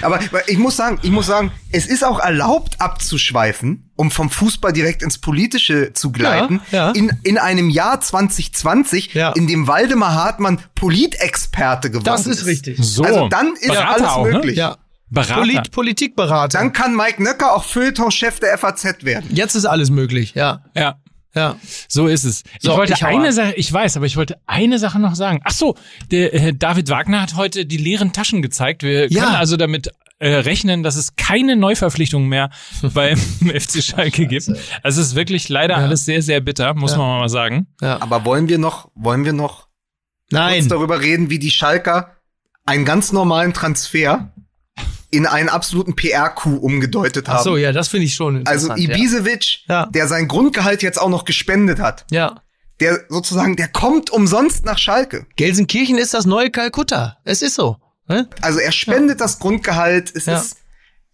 [0.01, 4.73] Aber ich muss sagen, ich muss sagen, es ist auch erlaubt abzuschweifen, um vom Fußball
[4.73, 6.61] direkt ins Politische zu gleiten.
[6.71, 6.91] Ja, ja.
[6.91, 9.31] In, in einem Jahr 2020, Ja.
[9.31, 12.77] in dem Waldemar Hartmann Politexperte geworden Das ist richtig.
[12.81, 13.03] So.
[13.03, 14.33] Also dann ist Berater alles auch, ne?
[14.33, 14.57] möglich.
[14.57, 14.77] Ja.
[15.11, 15.35] Berater.
[15.35, 16.57] Polit Politikberater.
[16.59, 19.29] Dann kann Mike Nöcker auch Feuilleton-Chef der FAZ werden.
[19.33, 20.63] Jetzt ist alles möglich, ja.
[20.75, 20.95] Ja.
[21.33, 21.55] Ja.
[21.87, 22.43] So ist es.
[22.59, 23.31] So, ich wollte ich eine.
[23.31, 25.39] Sache, ich weiß, aber ich wollte eine Sache noch sagen.
[25.45, 25.75] Ach so,
[26.11, 28.83] der äh, David Wagner hat heute die leeren Taschen gezeigt.
[28.83, 29.23] Wir Ja.
[29.23, 32.49] können also damit äh, rechnen, dass es keine Neuverpflichtung mehr
[32.81, 34.49] beim FC Schalke gibt.
[34.83, 36.97] Also es ist wirklich leider alles sehr, sehr bitter, muss Ja.
[36.97, 37.67] man mal sagen.
[37.79, 39.67] Aber wollen wir noch, wollen wir noch
[40.29, 40.67] kurz Nein.
[40.67, 42.17] darüber reden, wie die Schalker
[42.65, 44.33] einen ganz normalen Transfer
[45.11, 47.37] in einen absoluten PR-Coup umgedeutet haben?
[47.39, 48.97] Ach so, ja, das finde ich schon Also interessant.
[48.97, 49.85] Ibisevic, Ja.
[49.87, 52.41] der sein Grundgehalt jetzt auch noch gespendet hat, ja.
[52.79, 55.25] der sozusagen, der kommt umsonst nach Schalke.
[55.35, 57.17] Gelsenkirchen ist das neue Kalkutta.
[57.25, 57.77] Es ist so.
[58.07, 58.27] Ne?
[58.41, 60.11] Also er spendet das Grundgehalt.
[60.15, 60.37] Es Ja.
[60.37, 60.57] ist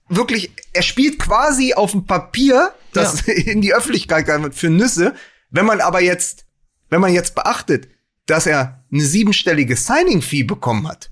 [0.09, 5.13] wirklich, er spielt quasi auf dem Papier, das in die Öffentlichkeit wird für Nüsse.
[5.49, 6.45] Wenn man aber jetzt,
[6.89, 7.87] wenn man jetzt beachtet,
[8.27, 11.09] dass er eine siebenstellige Signing-Fee bekommen hat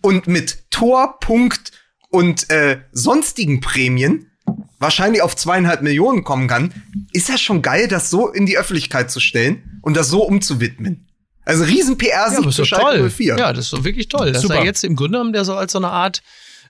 [0.00, 1.72] und mit Tor, Punkt
[2.12, 4.30] und äh, sonstigen Prämien
[4.78, 6.72] wahrscheinlich auf zweieinhalb Millionen kommen kann,
[7.12, 11.08] ist das schon geil, das so in die Öffentlichkeit zu stellen und das so umzuwidmen.
[11.44, 13.10] Also riesen Ja, PR-Sieg ist für doch Schalke toll.
[13.10, 13.36] 04.
[13.38, 14.32] Ja, das ist doch wirklich toll.
[14.32, 14.56] Dass Super.
[14.56, 16.22] er jetzt im Grunde genommen der so als so eine Art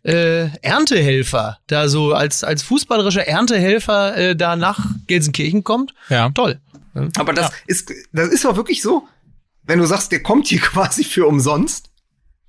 [0.05, 5.95] äh, Erntehelfer, da so als, als fußballerischer Erntehelfer äh, da nach Gelsenkirchen kommt.
[6.09, 6.31] Ja.
[6.31, 6.61] Toll.
[7.17, 9.09] Aber das ist, das ist doch wirklich so,
[9.65, 11.91] wenn du sagst, der kommt hier quasi für umsonst.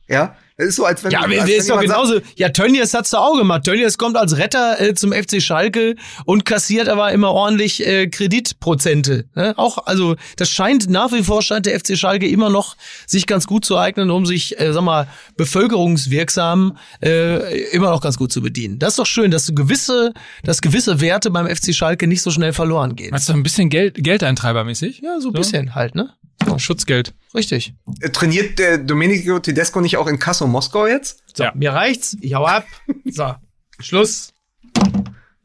[0.08, 2.20] Ja, das ist so, als wenn Ja, als ist doch genauso.
[2.36, 3.64] Ja, Tönnies hat's doch auch gemacht.
[3.64, 5.95] Tönnies kommt als Retter äh, zum FC Schalke
[6.26, 9.26] und kassiert aber immer ordentlich äh, Kreditprozente.
[9.36, 9.54] Ne?
[9.58, 12.76] Auch, also das scheint nach wie vor scheint der FC Schalke immer noch
[13.08, 18.18] sich ganz gut zu eignen, um sich, äh, sag mal, bevölkerungswirksam äh, immer noch ganz
[18.18, 18.78] gut zu bedienen.
[18.78, 22.30] Das ist doch schön, dass du gewisse, dass gewisse Werte beim FC Schalke nicht so
[22.30, 23.10] schnell verloren gehen.
[23.10, 25.01] Meinst du ein bisschen Geld, Geldeintreibermäßig?
[25.04, 26.14] Ja, so ein bisschen halt, ne?
[26.58, 27.14] Schutzgeld.
[27.34, 27.74] richtig.
[28.02, 31.24] Äh, Trainiert der Domenico Tedesco nicht auch in Kasso Moskau jetzt?
[31.36, 31.52] So, Ja.
[31.56, 32.16] mir reicht's.
[32.22, 32.66] Ich hau ab.
[33.06, 33.34] So,
[33.80, 34.34] Schluss.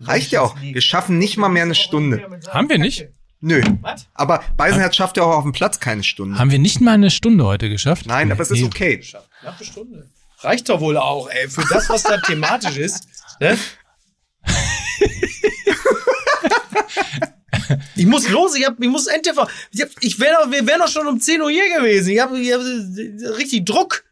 [0.01, 0.57] Reicht ja auch.
[0.61, 2.25] Wir schaffen nicht mal mehr eine Stunde.
[2.51, 3.09] Haben wir nicht?
[3.41, 3.63] Nö.
[3.83, 4.07] Was?
[4.15, 6.39] Aber Beisenherz schafft ja auch auf dem Platz keine Stunde.
[6.39, 8.07] Haben wir nicht mal eine Stunde heute geschafft?
[8.07, 8.67] Nein, aber es ist Nee.
[8.67, 9.01] okay.
[9.41, 10.09] Knappe Stunde.
[10.41, 13.07] Reicht doch wohl auch, ey, für das, was da thematisch ist.
[13.41, 13.57] Ne?
[17.97, 19.47] Ich muss los, ich, hab, ich muss NTV.
[19.73, 22.11] Ich, hab, ich wär doch, wir wären doch schon um 10 Uhr hier gewesen.
[22.13, 24.05] Ich habe ich hab äh, richtig Druck.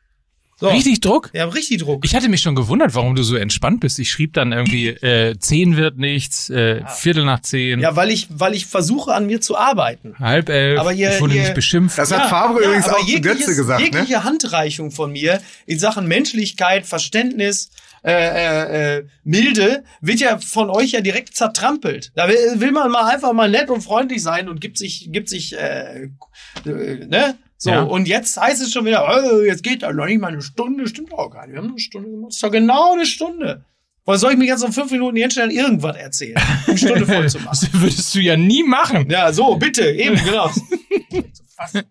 [0.59, 0.69] So.
[0.69, 1.29] Richtig Druck?
[1.35, 2.03] Ich habe richtig Druck.
[2.07, 3.99] Ich hatte mich schon gewundert, warum du so entspannt bist.
[3.99, 8.29] Ich schrieb dann irgendwie, äh, zehn wird nichts, äh, Viertel nach zehn, ja, weil ich,
[8.31, 10.15] weil ich versuche, an mir zu arbeiten.
[10.19, 11.99] halb elf, Aber hier- ich wurde hier- nicht beschimpft.
[11.99, 13.85] Das hat Favre übrigens aber auch zu Götze gesagt, ne?
[13.87, 17.69] Jegliche Handreichung von mir in Sachen Menschlichkeit, Verständnis,
[18.07, 22.13] äh, äh, äh, Milde wird ja von euch ja direkt zertrampelt.
[22.15, 25.29] Da will, will man mal einfach mal nett und freundlich sein und gibt sich, gibt
[25.29, 26.05] sich, äh,
[26.65, 27.37] äh, ne?
[27.59, 27.83] So, Ja.
[27.83, 30.87] und jetzt heißt es schon wieder, oh, jetzt geht da noch nicht mal eine Stunde,
[30.87, 31.55] stimmt auch gar nicht.
[31.55, 32.29] Wir haben eine Stunde gemacht.
[32.29, 33.65] Das ist doch genau eine Stunde.
[34.05, 36.37] Oder soll ich mich jetzt um fünf Minuten hinstellen, irgendwas erzählen?
[36.67, 37.59] Eine Stunde voll zu machen.
[37.73, 39.11] Das würdest du ja nie machen.
[39.11, 40.49] Ja, so, bitte, eben, genau.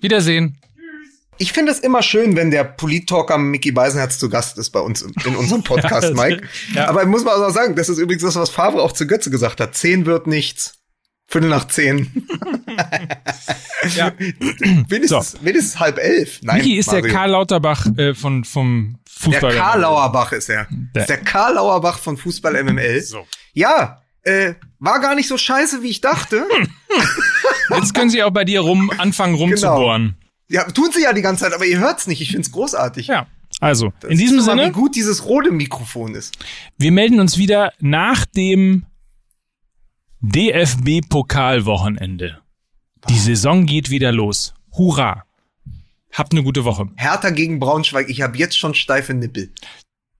[0.00, 0.56] Wiedersehen.
[1.38, 5.02] Ich finde es immer schön, wenn der Polit-Talker Mickey Beisenherz zu Gast ist bei uns
[5.02, 6.42] in, unserem Podcast, Ja, Mike.
[6.74, 6.88] ja.
[6.88, 9.60] Aber muss man auch sagen, das ist übrigens das, was Favre auch zu Götze gesagt
[9.60, 9.74] hat.
[9.74, 10.78] Zehn wird nichts.
[11.26, 12.26] Viertel nach zehn.
[13.96, 14.12] Ja.
[14.88, 16.40] wenigstens, wenigstens halb elf.
[16.42, 17.14] Nein, Micky ist der Mario.
[17.14, 19.54] Karl Lauterbach äh, von, vom Der Fußball.
[19.54, 20.66] Karl Lauerbach ist er.
[20.94, 23.00] Der- Ist der Karl Lauerbach von Fußball MML.
[23.02, 23.26] So.
[23.52, 26.46] Ja, äh, war gar nicht so scheiße, wie ich dachte.
[27.70, 30.16] Jetzt können sie auch bei dir rum anfangen rumzubohren.
[30.48, 32.20] Ja, tun sie ja die ganze Zeit, aber ihr hört's nicht.
[32.20, 33.06] Ich find's großartig.
[33.06, 33.26] Ja.
[33.60, 36.36] Also, Das in diesem ist mal, Sinne, Wie gut dieses rote Mikrofon ist.
[36.76, 38.84] wir melden uns wieder nach dem
[40.20, 42.40] DFB-Pokalwochenende.
[43.08, 44.54] Die Saison geht wieder los.
[44.72, 45.24] Hurra.
[46.12, 46.88] Habt eine gute Woche.
[46.96, 48.08] Hertha gegen Braunschweig.
[48.08, 49.52] Ich habe jetzt schon steife Nippel.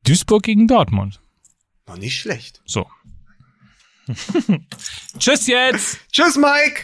[0.04, 1.20] Duisburg gegen Dortmund.
[1.86, 2.62] Noch nicht schlecht.
[2.66, 2.86] So.
[5.18, 5.98] Tschüss jetzt.
[6.12, 6.82] Tschüss, Mike.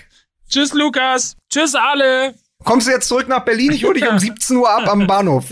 [0.48, 1.36] Tschüss, Lukas.
[1.50, 2.34] Tschüss, alle.
[2.64, 3.72] Kommst du jetzt zurück nach Berlin?
[3.72, 5.44] Ich hole dich um 17 Uhr ab am Bahnhof.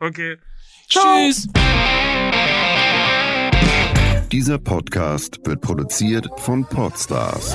[0.00, 0.36] Okay.
[0.90, 1.04] Ciao.
[1.26, 1.48] Tschüss.
[4.32, 7.52] Dieser Podcast wird produziert von Podstars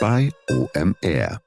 [0.00, 1.40] bei OMR.